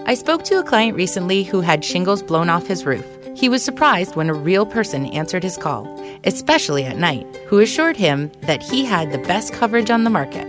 I 0.06 0.16
spoke 0.16 0.44
to 0.46 0.60
a 0.60 0.64
client 0.64 0.96
recently 0.96 1.44
who 1.44 1.62
had 1.62 1.86
shingles 1.86 2.24
blown 2.24 2.50
off 2.50 2.66
his 2.68 2.86
roof. 2.86 3.06
He 3.36 3.48
was 3.50 3.64
surprised 3.64 4.16
when 4.16 4.30
a 4.30 4.34
real 4.34 4.66
person 4.66 5.06
answered 5.08 5.44
his 5.44 5.58
call, 5.58 5.86
especially 6.24 6.84
at 6.84 6.98
night, 6.98 7.26
who 7.48 7.60
assured 7.60 7.96
him 7.96 8.32
that 8.42 8.64
he 8.64 8.84
had 8.86 9.12
the 9.12 9.20
best 9.20 9.54
coverage 9.54 9.90
on 9.90 10.04
the 10.04 10.10
market. 10.10 10.46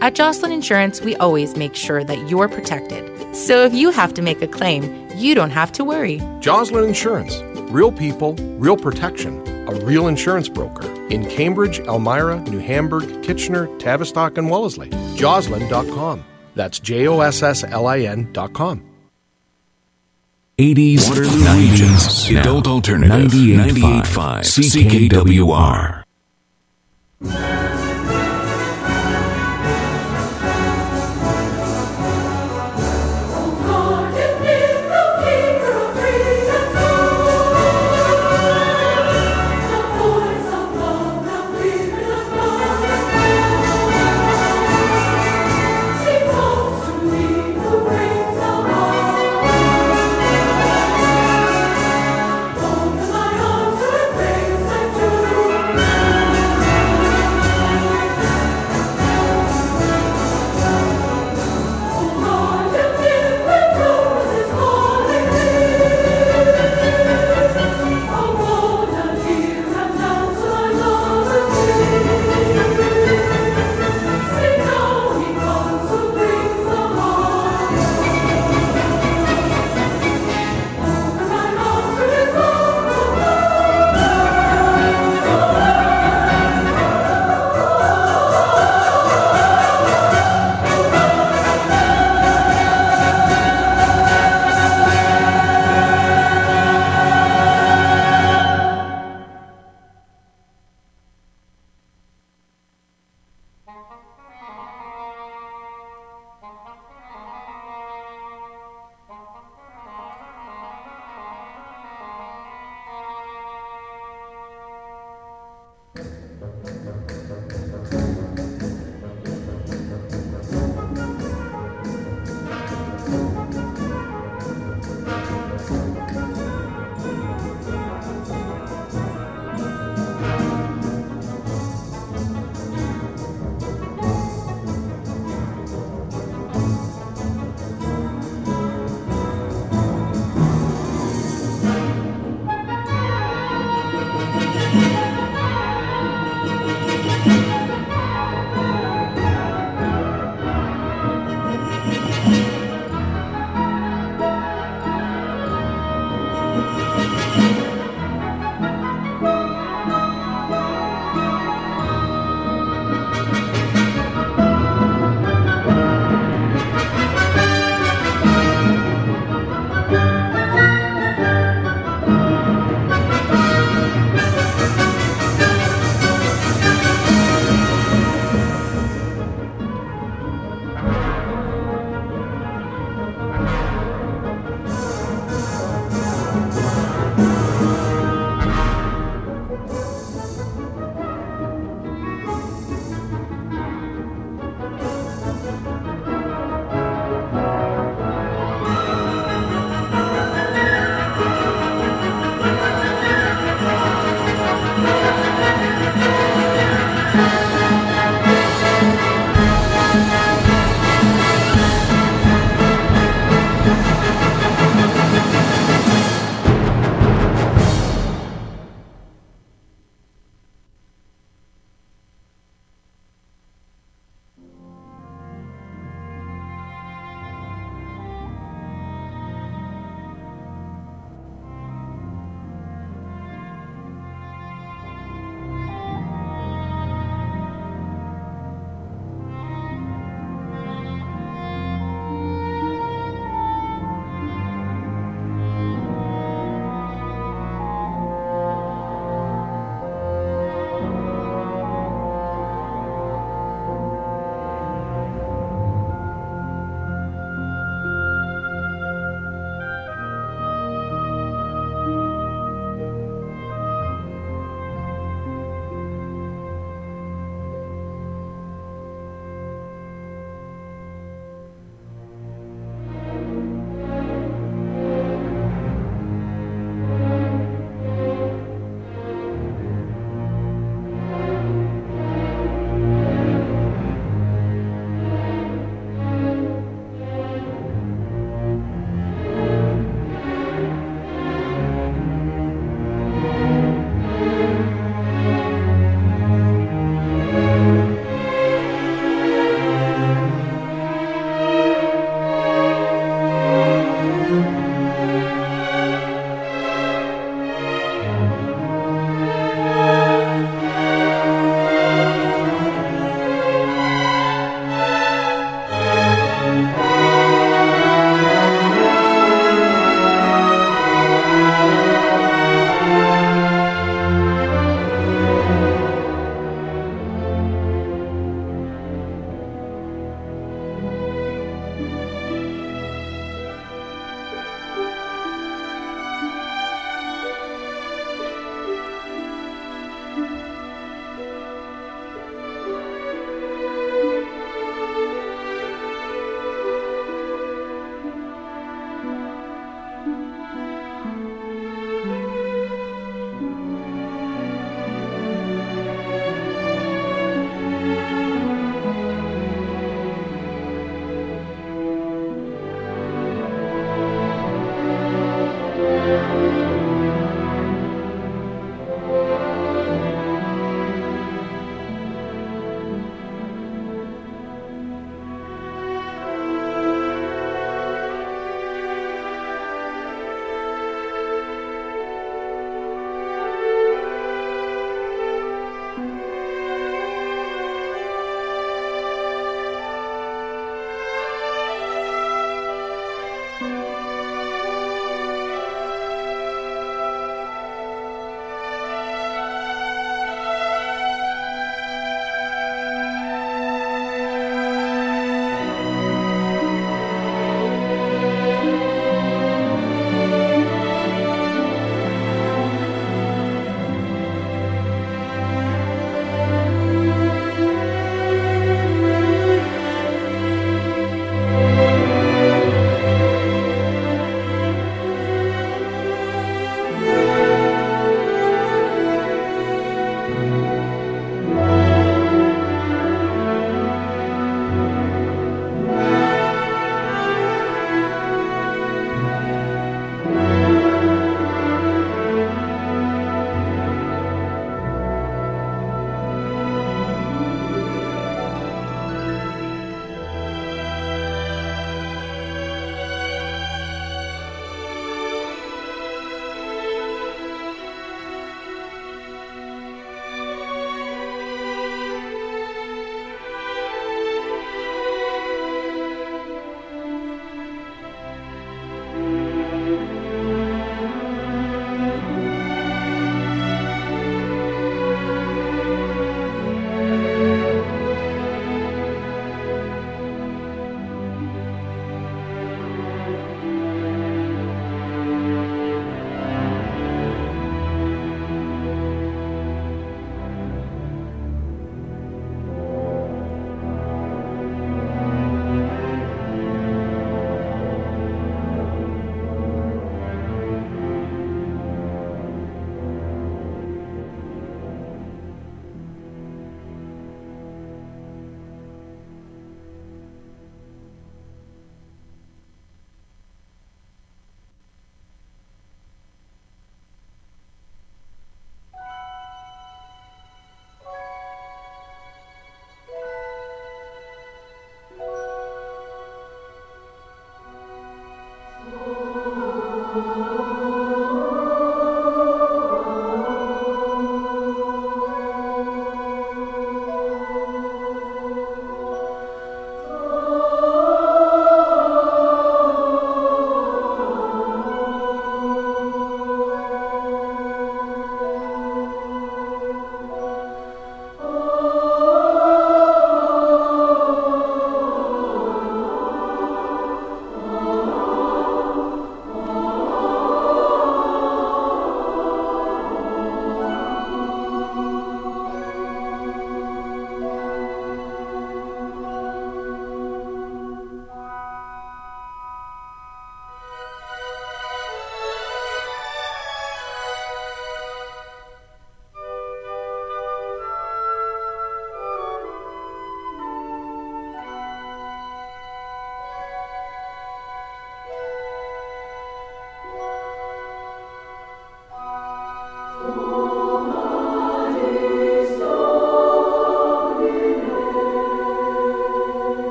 At 0.00 0.14
Josslin 0.14 0.52
Insurance, 0.52 1.00
we 1.02 1.14
always 1.16 1.56
make 1.56 1.74
sure 1.74 2.02
that 2.02 2.28
you're 2.28 2.48
protected. 2.48 3.04
So 3.36 3.64
if 3.64 3.74
you 3.74 3.90
have 3.90 4.14
to 4.14 4.22
make 4.22 4.42
a 4.42 4.48
claim, 4.48 5.08
you 5.16 5.34
don't 5.34 5.50
have 5.50 5.72
to 5.72 5.84
worry. 5.84 6.18
Josslin 6.40 6.88
Insurance. 6.88 7.38
Real 7.70 7.92
people, 7.92 8.34
real 8.58 8.76
protection. 8.76 9.40
A 9.68 9.74
real 9.84 10.08
insurance 10.08 10.48
broker. 10.48 10.90
In 11.08 11.28
Cambridge, 11.28 11.80
Elmira, 11.80 12.40
New 12.40 12.58
Hamburg, 12.58 13.22
Kitchener, 13.22 13.68
Tavistock, 13.78 14.36
and 14.38 14.50
Wellesley. 14.50 14.88
Josslin.com. 15.16 16.24
That's 16.54 16.78
J 16.80 17.06
O 17.08 17.20
S 17.20 17.42
S 17.42 17.64
L 17.64 17.86
I 17.86 18.00
N.com. 18.00 18.91
80s, 20.58 21.08
Waterloo 21.08 21.44
90s, 21.44 22.38
Adult 22.38 22.66
Alternative, 22.66 23.30
98.5 23.32 24.42
CKWR. 24.44 26.02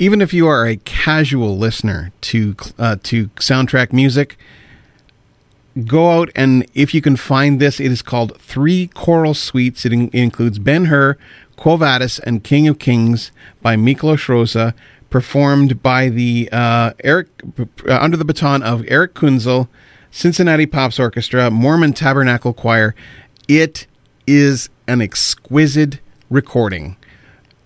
Even 0.00 0.22
if 0.22 0.32
you 0.32 0.46
are 0.48 0.66
a 0.66 0.76
casual 0.76 1.58
listener 1.58 2.10
to 2.22 2.56
uh, 2.78 2.96
to 3.02 3.28
soundtrack 3.36 3.92
music, 3.92 4.38
go 5.84 6.12
out 6.12 6.30
and 6.34 6.66
if 6.72 6.94
you 6.94 7.02
can 7.02 7.16
find 7.16 7.60
this, 7.60 7.78
it 7.78 7.92
is 7.92 8.00
called 8.00 8.34
Three 8.40 8.86
Choral 8.94 9.34
Suites. 9.34 9.84
It, 9.84 9.92
in, 9.92 10.08
it 10.08 10.22
includes 10.22 10.58
Ben 10.58 10.86
Hur, 10.86 11.18
Quo 11.56 11.76
Vadis, 11.76 12.18
and 12.18 12.42
King 12.42 12.66
of 12.66 12.78
Kings 12.78 13.30
by 13.60 13.76
Miklos 13.76 14.26
Rozsa, 14.26 14.72
performed 15.10 15.82
by 15.82 16.08
the 16.08 16.48
uh, 16.50 16.94
Erich 17.04 17.28
uh, 17.86 17.98
under 18.00 18.16
the 18.16 18.24
baton 18.24 18.62
of 18.62 18.82
Erich 18.88 19.12
Kunzel, 19.12 19.68
Cincinnati 20.10 20.64
Pops 20.64 20.98
Orchestra, 20.98 21.50
Mormon 21.50 21.92
Tabernacle 21.92 22.54
Choir. 22.54 22.94
It 23.48 23.86
is 24.26 24.70
an 24.88 25.02
exquisite 25.02 26.00
recording 26.30 26.96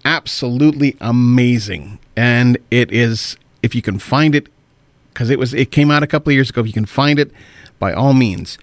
absolutely 0.04 0.96
amazing 1.00 1.98
and 2.16 2.58
it 2.70 2.92
is 2.92 3.36
if 3.62 3.74
you 3.74 3.82
can 3.82 3.98
find 3.98 4.34
it 4.34 4.48
because 5.12 5.30
it 5.30 5.38
was 5.38 5.54
it 5.54 5.70
came 5.70 5.90
out 5.90 6.02
a 6.02 6.06
couple 6.06 6.30
of 6.30 6.34
years 6.34 6.50
ago 6.50 6.60
if 6.60 6.66
you 6.66 6.72
can 6.72 6.86
find 6.86 7.18
it 7.18 7.30
by 7.78 7.92
all 7.92 8.12
means 8.12 8.58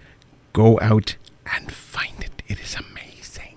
go 0.52 0.78
out 0.80 1.16
and 1.54 1.72
find 1.72 2.20
it. 2.20 2.42
It 2.46 2.60
is 2.60 2.76
amazing. 2.76 3.56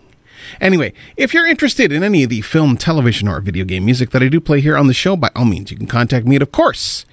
Anyway 0.60 0.94
if 1.18 1.34
you're 1.34 1.46
interested 1.46 1.92
in 1.92 2.04
any 2.04 2.24
of 2.24 2.30
the 2.30 2.42
film 2.42 2.78
television 2.78 3.28
or 3.28 3.40
video 3.42 3.66
game 3.66 3.86
music 3.86 4.12
that 4.12 4.24
i 4.24 4.28
do 4.28 4.40
play 4.40 4.62
here 4.62 4.78
on 4.78 4.88
the 4.88 4.94
show 4.94 5.16
by 5.16 5.30
all 5.36 5.46
means 5.46 5.72
you 5.72 5.78
can 5.78 5.88
contact 5.88 6.26
me 6.26 6.36
at 6.36 6.42
of 6.42 6.52
course 6.52 7.06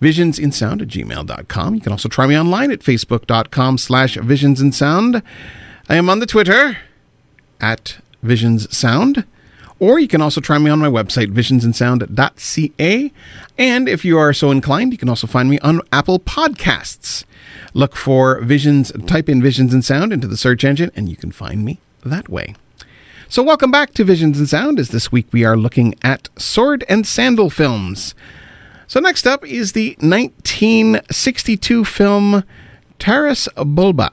visionsandsound 0.00 0.82
at 0.82 0.88
gmail.com 0.88 1.74
you 1.74 1.80
can 1.80 1.92
also 1.92 2.08
try 2.08 2.26
me 2.26 2.38
online 2.38 2.70
at 2.70 2.80
facebook.com 2.80 3.78
slash 3.78 4.16
visionsandsound. 4.16 5.22
I 5.88 5.96
am 5.96 6.08
on 6.08 6.20
the 6.20 6.26
twitter 6.26 6.78
at 7.60 7.98
visionssound 8.24 9.24
or 9.80 9.98
you 9.98 10.08
can 10.08 10.20
also 10.20 10.40
try 10.40 10.58
me 10.58 10.70
on 10.70 10.78
my 10.78 10.88
website, 10.88 11.32
visionsandsound.ca. 11.32 13.12
And 13.58 13.88
if 13.88 14.04
you 14.04 14.18
are 14.18 14.32
so 14.32 14.50
inclined, 14.50 14.92
you 14.92 14.98
can 14.98 15.08
also 15.08 15.26
find 15.26 15.48
me 15.48 15.58
on 15.60 15.80
Apple 15.92 16.18
Podcasts. 16.18 17.24
Look 17.74 17.94
for 17.96 18.40
Visions, 18.40 18.92
type 19.06 19.28
in 19.28 19.42
Visions 19.42 19.72
and 19.72 19.84
Sound 19.84 20.12
into 20.12 20.26
the 20.26 20.36
search 20.36 20.64
engine, 20.64 20.90
and 20.96 21.08
you 21.08 21.16
can 21.16 21.32
find 21.32 21.64
me 21.64 21.78
that 22.04 22.28
way. 22.28 22.54
So, 23.28 23.42
welcome 23.42 23.70
back 23.70 23.92
to 23.94 24.04
Visions 24.04 24.38
and 24.38 24.48
Sound, 24.48 24.78
as 24.78 24.88
this 24.88 25.12
week 25.12 25.26
we 25.32 25.44
are 25.44 25.56
looking 25.56 25.94
at 26.02 26.30
sword 26.36 26.82
and 26.88 27.06
sandal 27.06 27.50
films. 27.50 28.14
So, 28.86 29.00
next 29.00 29.26
up 29.26 29.46
is 29.46 29.72
the 29.72 29.96
1962 30.00 31.84
film 31.84 32.42
Taras 32.98 33.48
Bulba. 33.54 34.10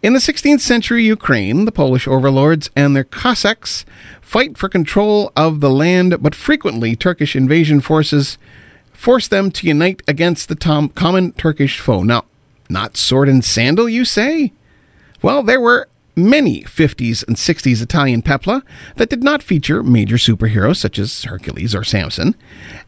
In 0.00 0.12
the 0.12 0.20
16th 0.20 0.60
century 0.60 1.02
Ukraine, 1.02 1.64
the 1.64 1.72
Polish 1.72 2.06
overlords 2.06 2.70
and 2.76 2.94
their 2.94 3.02
Cossacks 3.02 3.84
fight 4.20 4.56
for 4.56 4.68
control 4.68 5.32
of 5.36 5.58
the 5.58 5.70
land, 5.70 6.22
but 6.22 6.36
frequently 6.36 6.94
Turkish 6.94 7.34
invasion 7.34 7.80
forces 7.80 8.38
force 8.92 9.26
them 9.26 9.50
to 9.50 9.66
unite 9.66 10.02
against 10.06 10.48
the 10.48 10.54
tom- 10.54 10.90
common 10.90 11.32
Turkish 11.32 11.80
foe. 11.80 12.04
Now, 12.04 12.26
not 12.70 12.96
sword 12.96 13.28
and 13.28 13.44
sandal, 13.44 13.88
you 13.88 14.04
say? 14.04 14.52
Well, 15.20 15.42
there 15.42 15.60
were 15.60 15.88
many 16.14 16.62
50s 16.62 17.26
and 17.26 17.34
60s 17.34 17.82
Italian 17.82 18.22
pepla 18.22 18.62
that 18.96 19.10
did 19.10 19.24
not 19.24 19.42
feature 19.42 19.82
major 19.82 20.16
superheroes 20.16 20.76
such 20.76 21.00
as 21.00 21.24
Hercules 21.24 21.74
or 21.74 21.82
Samson, 21.82 22.36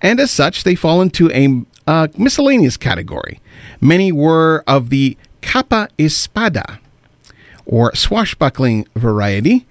and 0.01 0.21
as 0.21 0.31
such, 0.31 0.63
they 0.63 0.77
fall 0.77 1.03
into 1.03 1.29
a 1.33 1.65
uh, 1.89 2.07
miscellaneous 2.17 2.77
category. 2.77 3.41
Many 3.81 4.13
were 4.13 4.63
of 4.69 4.91
the 4.91 5.17
capa 5.43 5.89
espada, 5.99 6.79
or 7.71 7.95
swashbuckling 7.95 8.85
variety, 8.97 9.65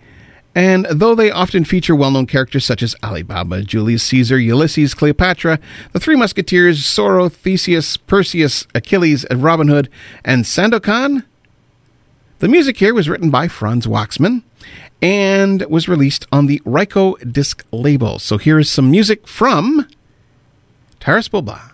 and 0.56 0.88
though 0.90 1.14
they 1.14 1.30
often 1.30 1.66
feature 1.66 1.94
well 1.94 2.12
known 2.12 2.26
characters 2.26 2.64
such 2.64 2.82
as 2.82 2.96
Ali 3.04 3.24
Baba, 3.24 3.62
Julius 3.62 4.04
Caesar, 4.04 4.40
Ulysses, 4.40 4.94
Cleopatra, 4.94 5.60
the 5.92 6.00
Three 6.00 6.16
Musketeers, 6.16 6.80
Zorro, 6.80 7.30
Theseus, 7.30 7.98
Perseus, 7.98 8.66
Achilles, 8.74 9.26
and 9.26 9.44
Robin 9.44 9.68
Hood, 9.68 9.90
and 10.24 10.46
Sandokan, 10.46 11.26
the 12.40 12.48
music 12.48 12.78
here 12.78 12.94
was 12.94 13.10
written 13.10 13.30
by 13.30 13.50
Franz 13.50 13.86
Waxman 13.86 14.44
and 15.02 15.66
was 15.70 15.90
released 15.90 16.26
on 16.32 16.46
the 16.46 16.62
Rykodisc 16.62 17.64
label. 17.74 18.18
So 18.18 18.38
here 18.38 18.60
is 18.60 18.72
some 18.72 18.90
music 18.90 19.28
from 19.28 19.88
Taras 21.02 21.28
Bulba. 21.28 21.74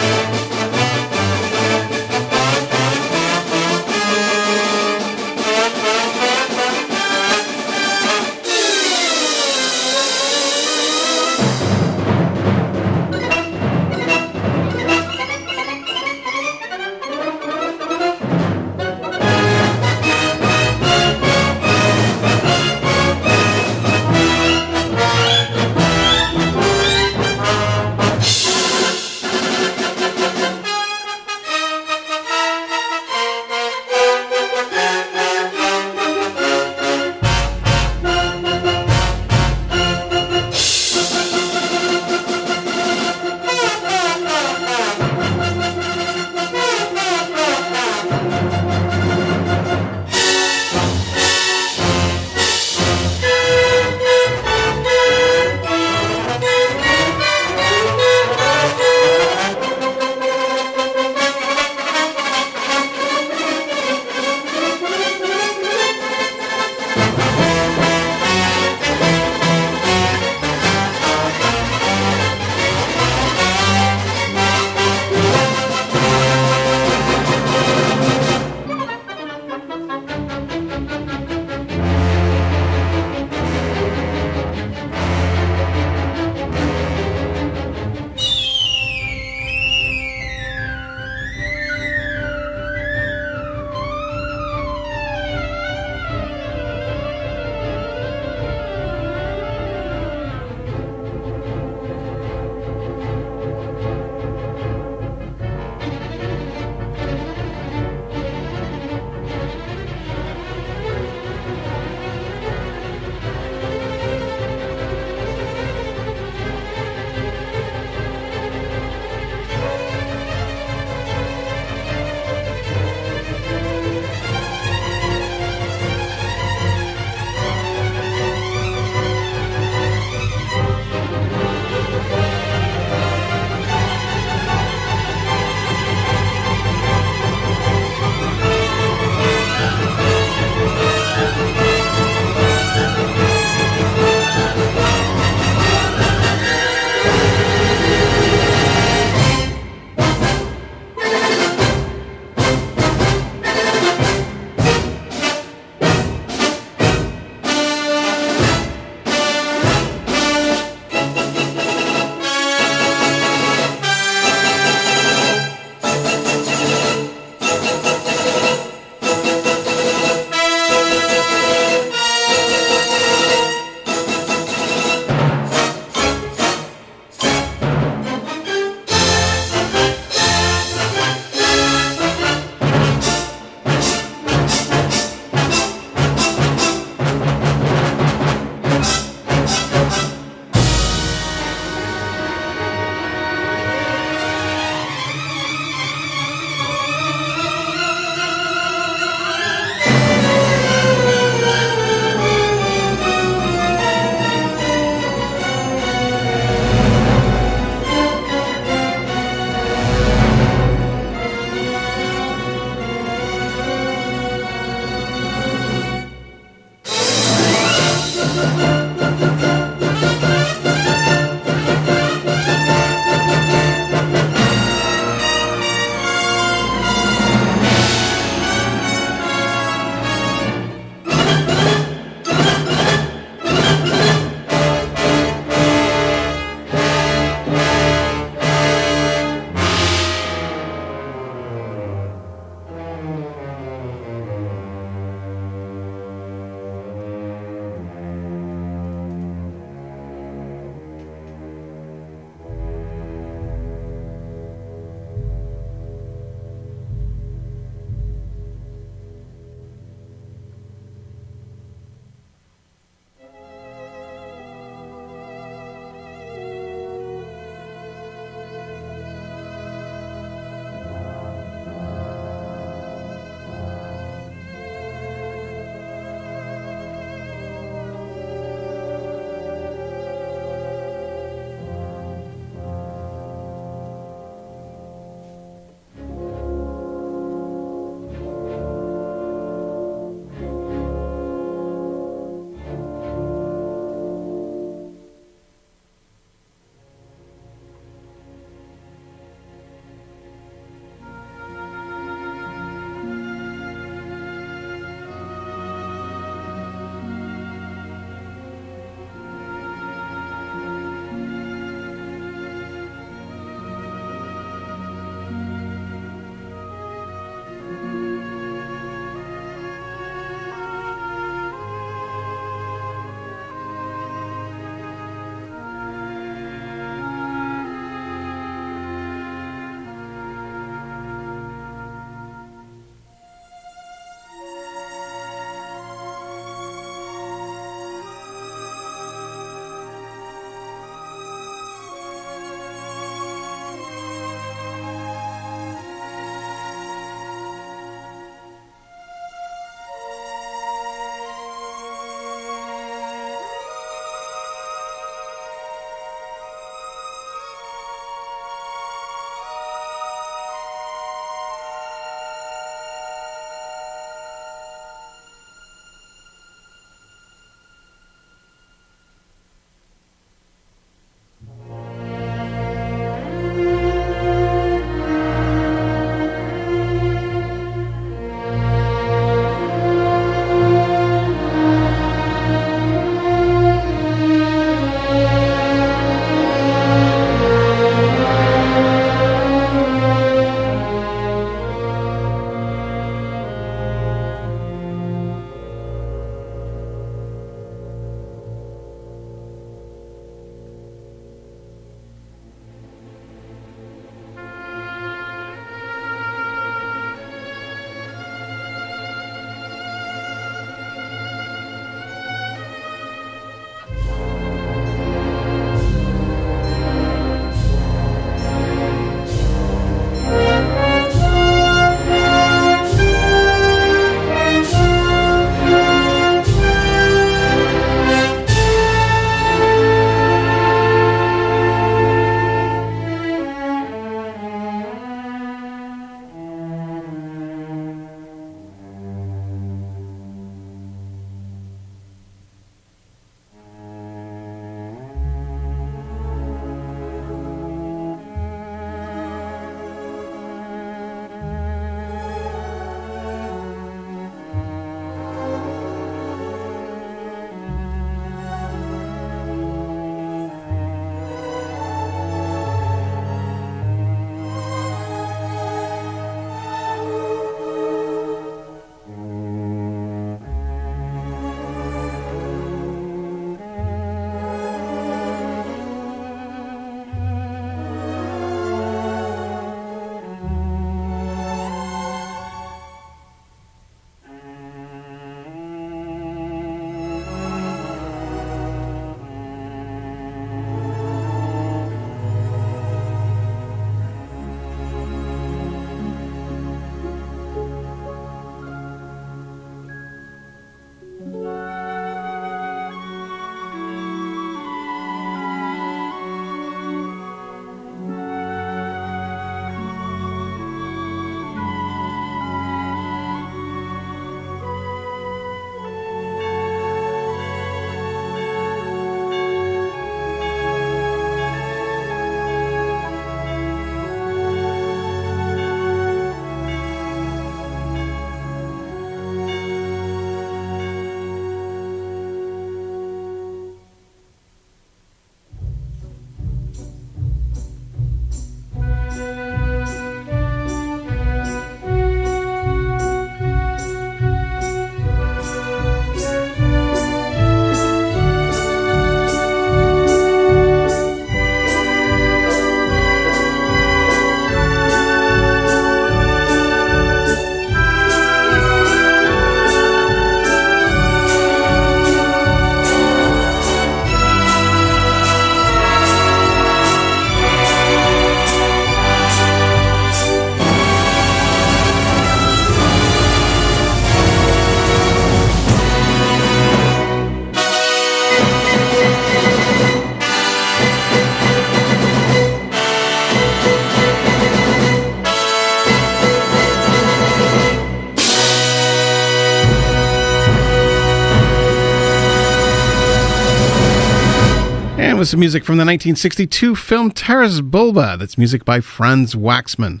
was 595.20 595.28
some 595.28 595.40
music 595.40 595.64
from 595.64 595.74
the 595.74 595.82
1962 595.82 596.74
film 596.74 597.10
Taras 597.10 597.60
Bulba. 597.60 598.16
That's 598.18 598.38
music 598.38 598.64
by 598.64 598.80
Franz 598.80 599.34
Waxman. 599.34 600.00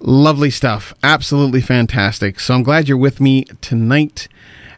Lovely 0.00 0.50
stuff. 0.50 0.92
Absolutely 1.04 1.60
fantastic. 1.60 2.40
So 2.40 2.52
I'm 2.54 2.64
glad 2.64 2.88
you're 2.88 2.98
with 2.98 3.20
me 3.20 3.44
tonight 3.60 4.26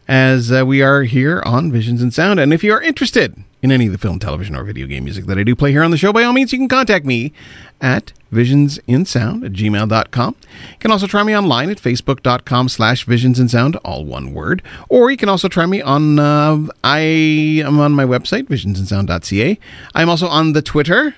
as 0.09 0.51
uh, 0.51 0.65
we 0.65 0.81
are 0.81 1.03
here 1.03 1.43
on 1.45 1.71
Visions 1.71 2.01
and 2.01 2.11
Sound. 2.11 2.39
And 2.39 2.51
if 2.51 2.63
you 2.63 2.73
are 2.73 2.81
interested 2.81 3.43
in 3.61 3.71
any 3.71 3.85
of 3.85 3.91
the 3.91 3.99
film, 3.99 4.17
television, 4.17 4.55
or 4.55 4.63
video 4.63 4.87
game 4.87 5.03
music 5.03 5.27
that 5.27 5.37
I 5.37 5.43
do 5.43 5.55
play 5.55 5.71
here 5.71 5.83
on 5.83 5.91
the 5.91 5.97
show, 5.97 6.11
by 6.11 6.23
all 6.23 6.33
means, 6.33 6.51
you 6.51 6.57
can 6.57 6.67
contact 6.67 7.05
me 7.05 7.31
at 7.79 8.11
visionsandsound 8.33 9.45
at 9.45 9.53
gmail.com. 9.53 10.35
You 10.41 10.77
can 10.79 10.89
also 10.89 11.05
try 11.05 11.21
me 11.21 11.37
online 11.37 11.69
at 11.69 11.77
facebook.com 11.77 12.69
slash 12.69 13.05
visionsandsound, 13.05 13.79
all 13.85 14.03
one 14.03 14.33
word. 14.33 14.63
Or 14.89 15.11
you 15.11 15.17
can 15.17 15.29
also 15.29 15.47
try 15.47 15.67
me 15.67 15.79
on, 15.79 16.17
uh, 16.17 16.65
I 16.83 16.99
am 16.99 17.79
on 17.79 17.91
my 17.91 18.05
website, 18.05 18.47
visionsandsound.ca. 18.47 19.59
I'm 19.93 20.09
also 20.09 20.27
on 20.27 20.53
the 20.53 20.63
Twitter 20.63 21.13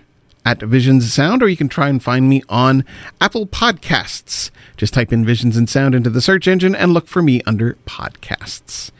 at 0.46 0.62
Visions 0.62 1.12
Sound, 1.12 1.44
or 1.44 1.48
you 1.48 1.58
can 1.58 1.70
try 1.70 1.90
and 1.90 2.02
find 2.02 2.30
me 2.30 2.42
on 2.50 2.84
Apple 3.20 3.46
Podcasts. 3.46 4.50
Just 4.78 4.94
type 4.94 5.14
in 5.14 5.26
Visions 5.26 5.58
and 5.58 5.70
Sound 5.70 5.96
into 5.96 6.10
the 6.10 6.22
search 6.22 6.48
engine 6.48 6.76
and 6.76 6.94
look 6.94 7.08
for 7.08 7.22
me 7.22 7.42
under 7.46 7.76
podcasts. 7.86 8.92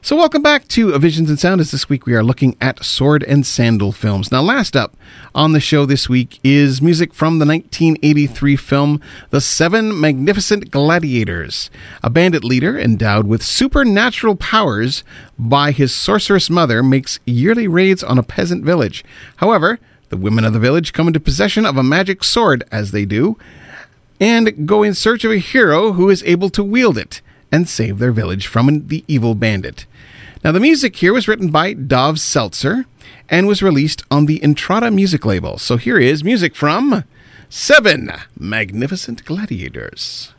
So, 0.00 0.14
welcome 0.14 0.42
back 0.42 0.68
to 0.68 0.96
Visions 0.96 1.28
and 1.28 1.40
Sound. 1.40 1.60
As 1.60 1.72
this 1.72 1.88
week 1.88 2.06
we 2.06 2.14
are 2.14 2.22
looking 2.22 2.56
at 2.60 2.84
sword 2.84 3.24
and 3.24 3.44
sandal 3.44 3.90
films. 3.90 4.30
Now, 4.30 4.42
last 4.42 4.76
up 4.76 4.96
on 5.34 5.52
the 5.52 5.60
show 5.60 5.84
this 5.84 6.08
week 6.08 6.38
is 6.44 6.80
music 6.80 7.12
from 7.12 7.40
the 7.40 7.44
1983 7.44 8.54
film 8.56 9.00
The 9.30 9.40
Seven 9.40 10.00
Magnificent 10.00 10.70
Gladiators. 10.70 11.68
A 12.04 12.10
bandit 12.10 12.44
leader 12.44 12.78
endowed 12.78 13.26
with 13.26 13.42
supernatural 13.42 14.36
powers 14.36 15.02
by 15.36 15.72
his 15.72 15.92
sorceress 15.92 16.48
mother 16.48 16.80
makes 16.80 17.18
yearly 17.26 17.66
raids 17.66 18.04
on 18.04 18.18
a 18.18 18.22
peasant 18.22 18.64
village. 18.64 19.04
However, 19.36 19.80
the 20.08 20.16
women 20.16 20.44
of 20.44 20.52
the 20.52 20.58
village 20.58 20.92
come 20.92 21.06
into 21.06 21.20
possession 21.20 21.66
of 21.66 21.76
a 21.76 21.82
magic 21.82 22.24
sword, 22.24 22.64
as 22.70 22.90
they 22.90 23.04
do, 23.04 23.38
and 24.20 24.66
go 24.66 24.82
in 24.82 24.94
search 24.94 25.24
of 25.24 25.32
a 25.32 25.38
hero 25.38 25.92
who 25.92 26.08
is 26.08 26.22
able 26.24 26.50
to 26.50 26.64
wield 26.64 26.98
it 26.98 27.20
and 27.52 27.68
save 27.68 27.98
their 27.98 28.12
village 28.12 28.46
from 28.46 28.88
the 28.88 29.04
evil 29.06 29.34
bandit. 29.34 29.86
Now, 30.44 30.52
the 30.52 30.60
music 30.60 30.96
here 30.96 31.12
was 31.12 31.26
written 31.26 31.50
by 31.50 31.72
Dov 31.72 32.20
Seltzer 32.20 32.84
and 33.28 33.46
was 33.46 33.62
released 33.62 34.02
on 34.10 34.26
the 34.26 34.42
Entrada 34.42 34.90
music 34.90 35.24
label. 35.24 35.58
So 35.58 35.76
here 35.76 35.98
is 35.98 36.24
music 36.24 36.54
from 36.54 37.04
Seven 37.48 38.12
Magnificent 38.38 39.24
Gladiators. 39.24 40.32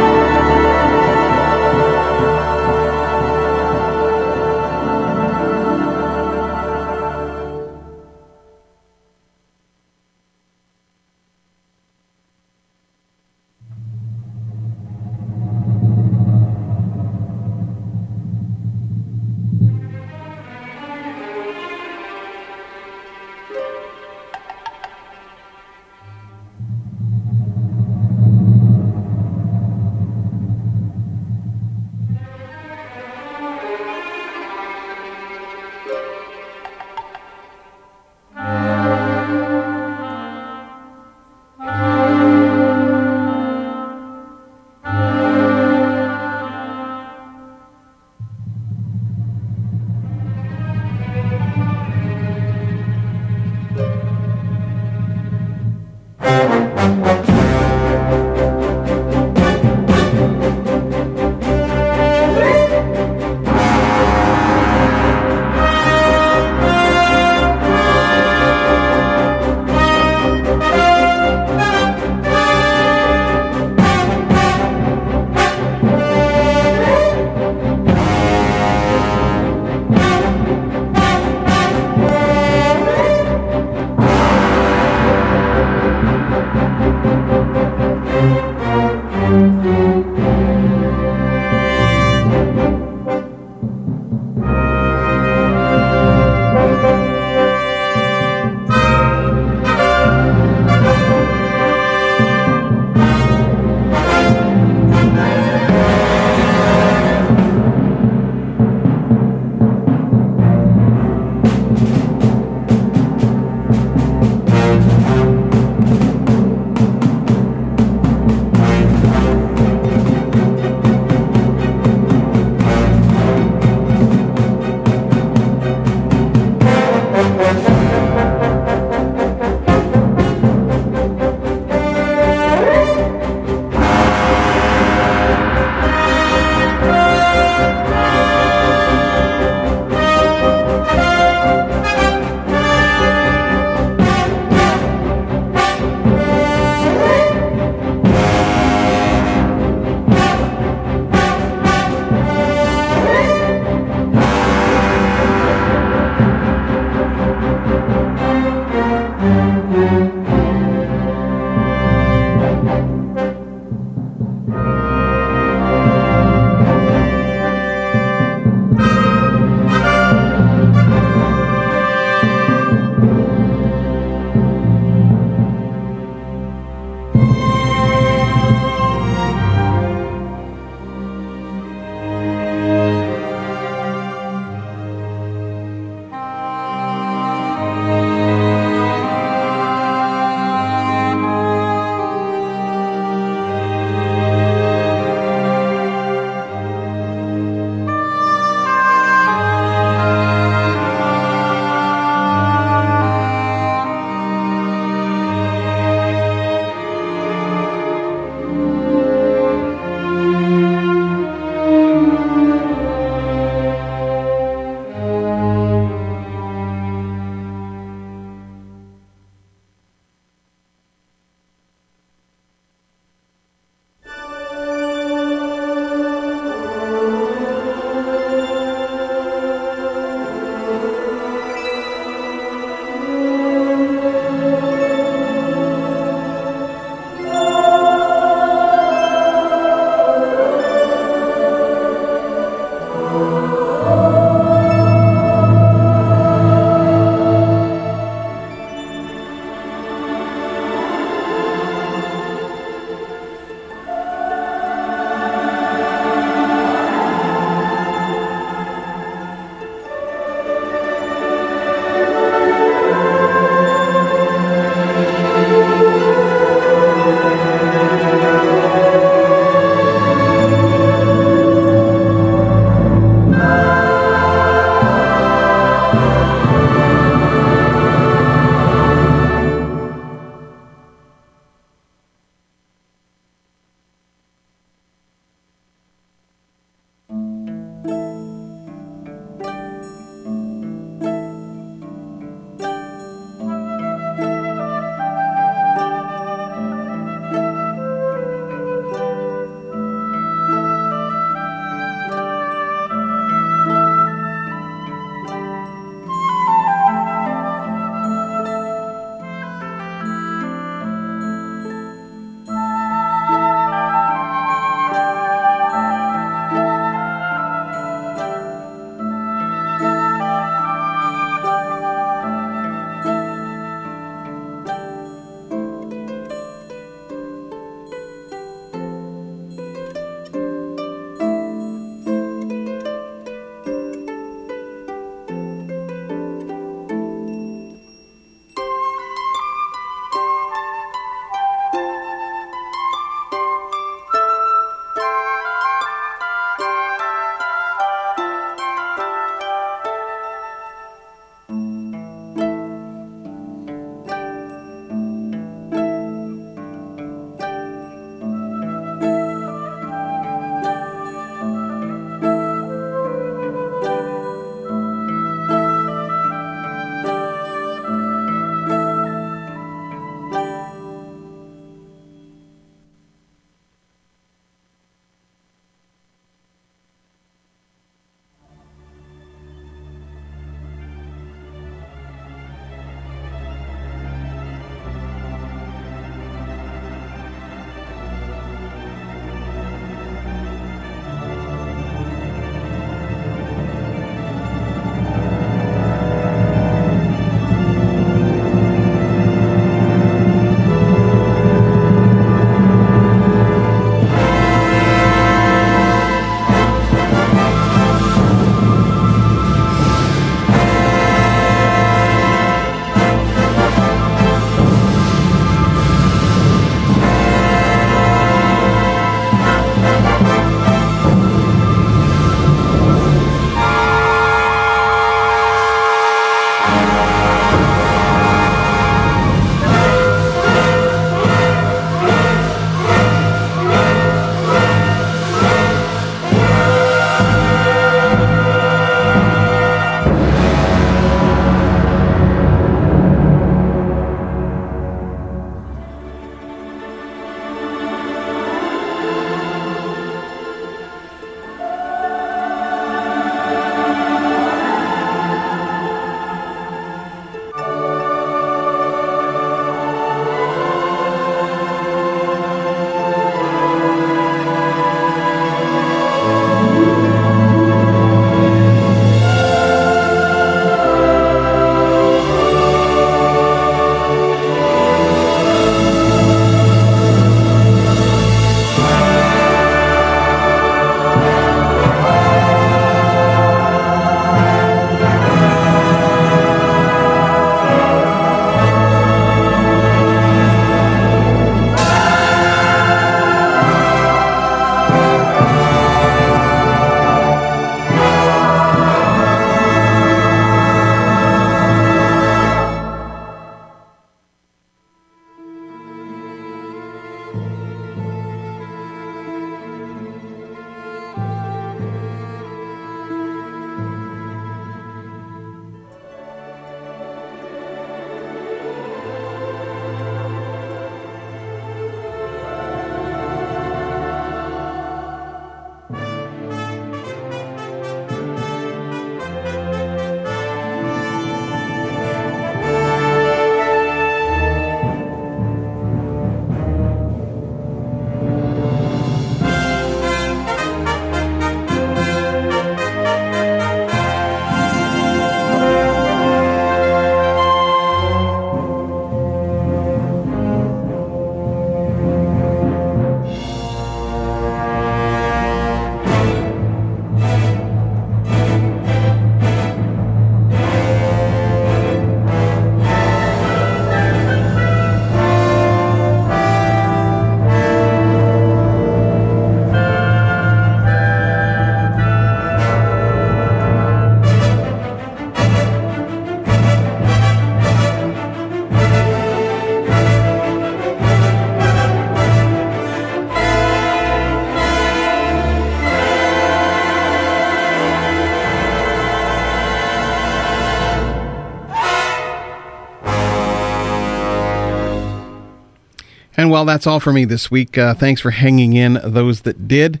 And 596.48 596.52
well, 596.54 596.64
that's 596.64 596.86
all 596.86 596.98
for 596.98 597.12
me 597.12 597.26
this 597.26 597.50
week. 597.50 597.76
Uh, 597.76 597.92
thanks 597.92 598.22
for 598.22 598.30
hanging 598.30 598.72
in, 598.72 598.98
those 599.04 599.42
that 599.42 599.68
did. 599.68 600.00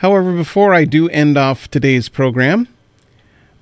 However, 0.00 0.30
before 0.30 0.74
I 0.74 0.84
do 0.84 1.08
end 1.08 1.38
off 1.38 1.70
today's 1.70 2.10
program, 2.10 2.68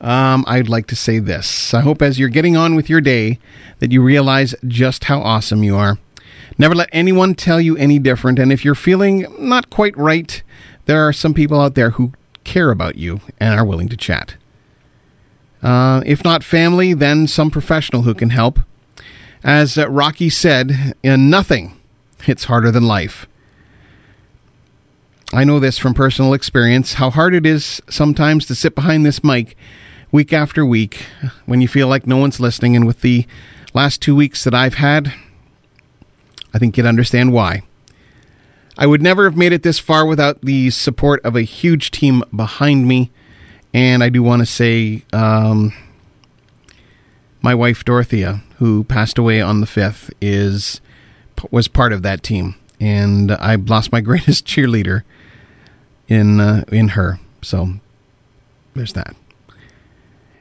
um, 0.00 0.44
I'd 0.48 0.68
like 0.68 0.88
to 0.88 0.96
say 0.96 1.20
this. 1.20 1.72
I 1.72 1.80
hope 1.80 2.02
as 2.02 2.18
you're 2.18 2.28
getting 2.28 2.56
on 2.56 2.74
with 2.74 2.90
your 2.90 3.00
day 3.00 3.38
that 3.78 3.92
you 3.92 4.02
realize 4.02 4.52
just 4.66 5.04
how 5.04 5.20
awesome 5.20 5.62
you 5.62 5.76
are. 5.76 5.96
Never 6.58 6.74
let 6.74 6.88
anyone 6.90 7.36
tell 7.36 7.60
you 7.60 7.76
any 7.76 8.00
different. 8.00 8.40
And 8.40 8.52
if 8.52 8.64
you're 8.64 8.74
feeling 8.74 9.32
not 9.38 9.70
quite 9.70 9.96
right, 9.96 10.42
there 10.86 11.06
are 11.06 11.12
some 11.12 11.34
people 11.34 11.60
out 11.60 11.76
there 11.76 11.90
who 11.90 12.14
care 12.42 12.72
about 12.72 12.96
you 12.96 13.20
and 13.38 13.56
are 13.56 13.64
willing 13.64 13.88
to 13.90 13.96
chat. 13.96 14.34
Uh, 15.62 16.02
if 16.04 16.24
not 16.24 16.42
family, 16.42 16.94
then 16.94 17.28
some 17.28 17.48
professional 17.48 18.02
who 18.02 18.12
can 18.12 18.30
help. 18.30 18.58
As 19.44 19.78
uh, 19.78 19.88
Rocky 19.88 20.30
said, 20.30 20.96
in 21.04 21.30
nothing 21.30 21.73
hits 22.24 22.44
harder 22.44 22.70
than 22.70 22.86
life. 22.86 23.26
I 25.32 25.44
know 25.44 25.58
this 25.58 25.78
from 25.78 25.94
personal 25.94 26.34
experience 26.34 26.94
how 26.94 27.10
hard 27.10 27.34
it 27.34 27.44
is 27.44 27.82
sometimes 27.88 28.46
to 28.46 28.54
sit 28.54 28.74
behind 28.74 29.04
this 29.04 29.24
mic 29.24 29.56
week 30.12 30.32
after 30.32 30.64
week 30.64 31.06
when 31.46 31.60
you 31.60 31.66
feel 31.66 31.88
like 31.88 32.06
no 32.06 32.16
one's 32.16 32.38
listening. 32.38 32.76
And 32.76 32.86
with 32.86 33.00
the 33.00 33.26
last 33.72 34.00
two 34.00 34.14
weeks 34.14 34.44
that 34.44 34.54
I've 34.54 34.74
had, 34.74 35.12
I 36.52 36.58
think 36.58 36.76
you'd 36.76 36.86
understand 36.86 37.32
why. 37.32 37.62
I 38.78 38.86
would 38.86 39.02
never 39.02 39.24
have 39.24 39.36
made 39.36 39.52
it 39.52 39.64
this 39.64 39.78
far 39.78 40.06
without 40.06 40.40
the 40.42 40.70
support 40.70 41.20
of 41.24 41.34
a 41.34 41.42
huge 41.42 41.90
team 41.90 42.22
behind 42.34 42.86
me. 42.86 43.10
And 43.72 44.04
I 44.04 44.08
do 44.08 44.22
want 44.22 44.40
to 44.40 44.46
say 44.46 45.02
um, 45.12 45.72
my 47.42 47.54
wife 47.54 47.84
Dorothea, 47.84 48.42
who 48.58 48.84
passed 48.84 49.18
away 49.18 49.40
on 49.40 49.60
the 49.60 49.66
5th, 49.66 50.12
is 50.20 50.80
was 51.50 51.68
part 51.68 51.92
of 51.92 52.02
that 52.02 52.22
team. 52.22 52.56
And 52.80 53.32
I 53.32 53.54
lost 53.56 53.92
my 53.92 54.00
greatest 54.02 54.46
cheerleader 54.46 55.02
in 56.08 56.40
uh, 56.40 56.64
in 56.70 56.88
her. 56.88 57.20
So 57.42 57.74
there's 58.74 58.92
that. 58.94 59.14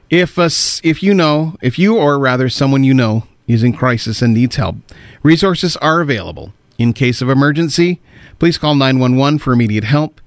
If 0.09 0.37
us, 0.37 0.79
if 0.83 1.01
you 1.01 1.13
know, 1.13 1.55
if 1.61 1.79
you 1.79 1.97
or 1.97 2.19
rather 2.19 2.49
someone 2.49 2.83
you 2.83 2.93
know 2.93 3.23
is 3.47 3.63
in 3.63 3.73
crisis 3.73 4.21
and 4.21 4.33
needs 4.33 4.55
help, 4.55 4.75
resources 5.23 5.75
are 5.77 6.01
available. 6.01 6.53
In 6.77 6.93
case 6.93 7.21
of 7.21 7.29
emergency, 7.29 8.01
please 8.39 8.57
call 8.57 8.75
911 8.75 9.39
for 9.39 9.53
immediate 9.53 9.83
help. 9.83 10.19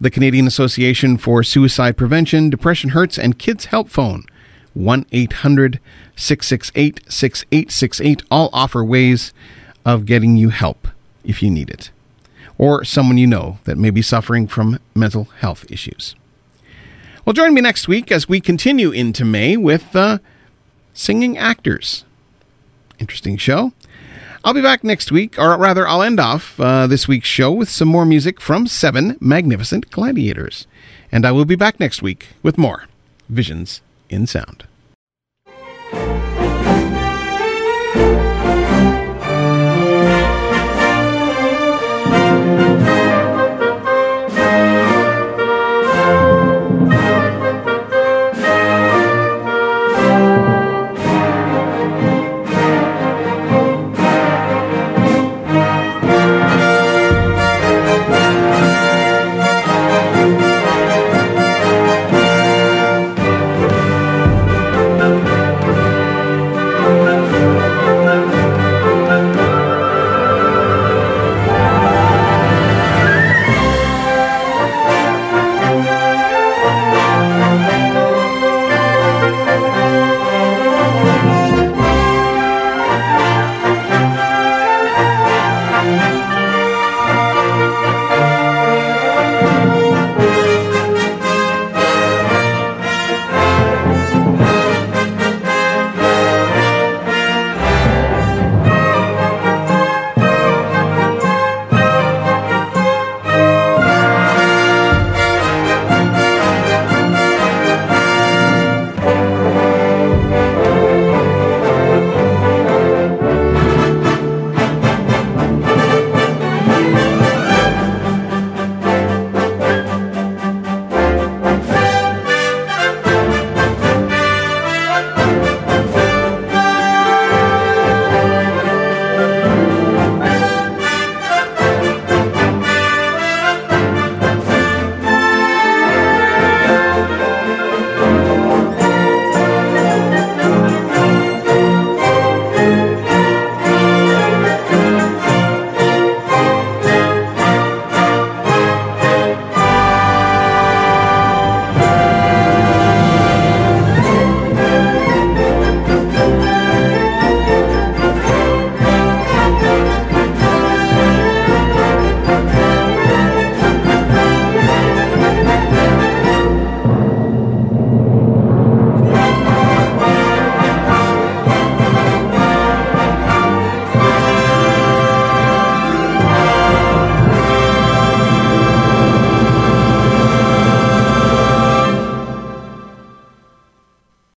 The 0.00 0.10
Canadian 0.10 0.48
Association 0.48 1.16
for 1.16 1.44
Suicide 1.44 1.96
Prevention, 1.96 2.50
Depression 2.50 2.90
Hurts, 2.90 3.18
and 3.18 3.38
Kids 3.38 3.66
Help 3.66 3.88
Phone, 3.88 4.24
1 4.74 5.06
800 5.12 5.78
668 6.16 7.00
6868, 7.08 8.22
all 8.30 8.50
offer 8.52 8.84
ways 8.84 9.32
of 9.84 10.06
getting 10.06 10.36
you 10.36 10.50
help 10.50 10.88
if 11.24 11.42
you 11.42 11.50
need 11.50 11.70
it, 11.70 11.90
or 12.58 12.84
someone 12.84 13.18
you 13.18 13.26
know 13.26 13.58
that 13.64 13.78
may 13.78 13.90
be 13.90 14.02
suffering 14.02 14.46
from 14.46 14.78
mental 14.94 15.24
health 15.40 15.64
issues. 15.70 16.14
Well, 17.24 17.34
join 17.34 17.54
me 17.54 17.60
next 17.60 17.86
week 17.86 18.10
as 18.10 18.28
we 18.28 18.40
continue 18.40 18.90
into 18.90 19.24
May 19.24 19.56
with 19.56 19.94
uh, 19.94 20.18
singing 20.92 21.38
actors. 21.38 22.04
Interesting 22.98 23.36
show. 23.36 23.72
I'll 24.44 24.54
be 24.54 24.60
back 24.60 24.82
next 24.82 25.12
week, 25.12 25.38
or 25.38 25.56
rather, 25.56 25.86
I'll 25.86 26.02
end 26.02 26.18
off 26.18 26.58
uh, 26.58 26.88
this 26.88 27.06
week's 27.06 27.28
show 27.28 27.52
with 27.52 27.68
some 27.68 27.86
more 27.86 28.04
music 28.04 28.40
from 28.40 28.66
Seven 28.66 29.16
Magnificent 29.20 29.90
Gladiators. 29.92 30.66
And 31.12 31.24
I 31.24 31.30
will 31.30 31.44
be 31.44 31.54
back 31.54 31.78
next 31.78 32.02
week 32.02 32.28
with 32.42 32.58
more 32.58 32.86
Visions 33.28 33.82
and 34.10 34.28
Sound. 34.28 34.66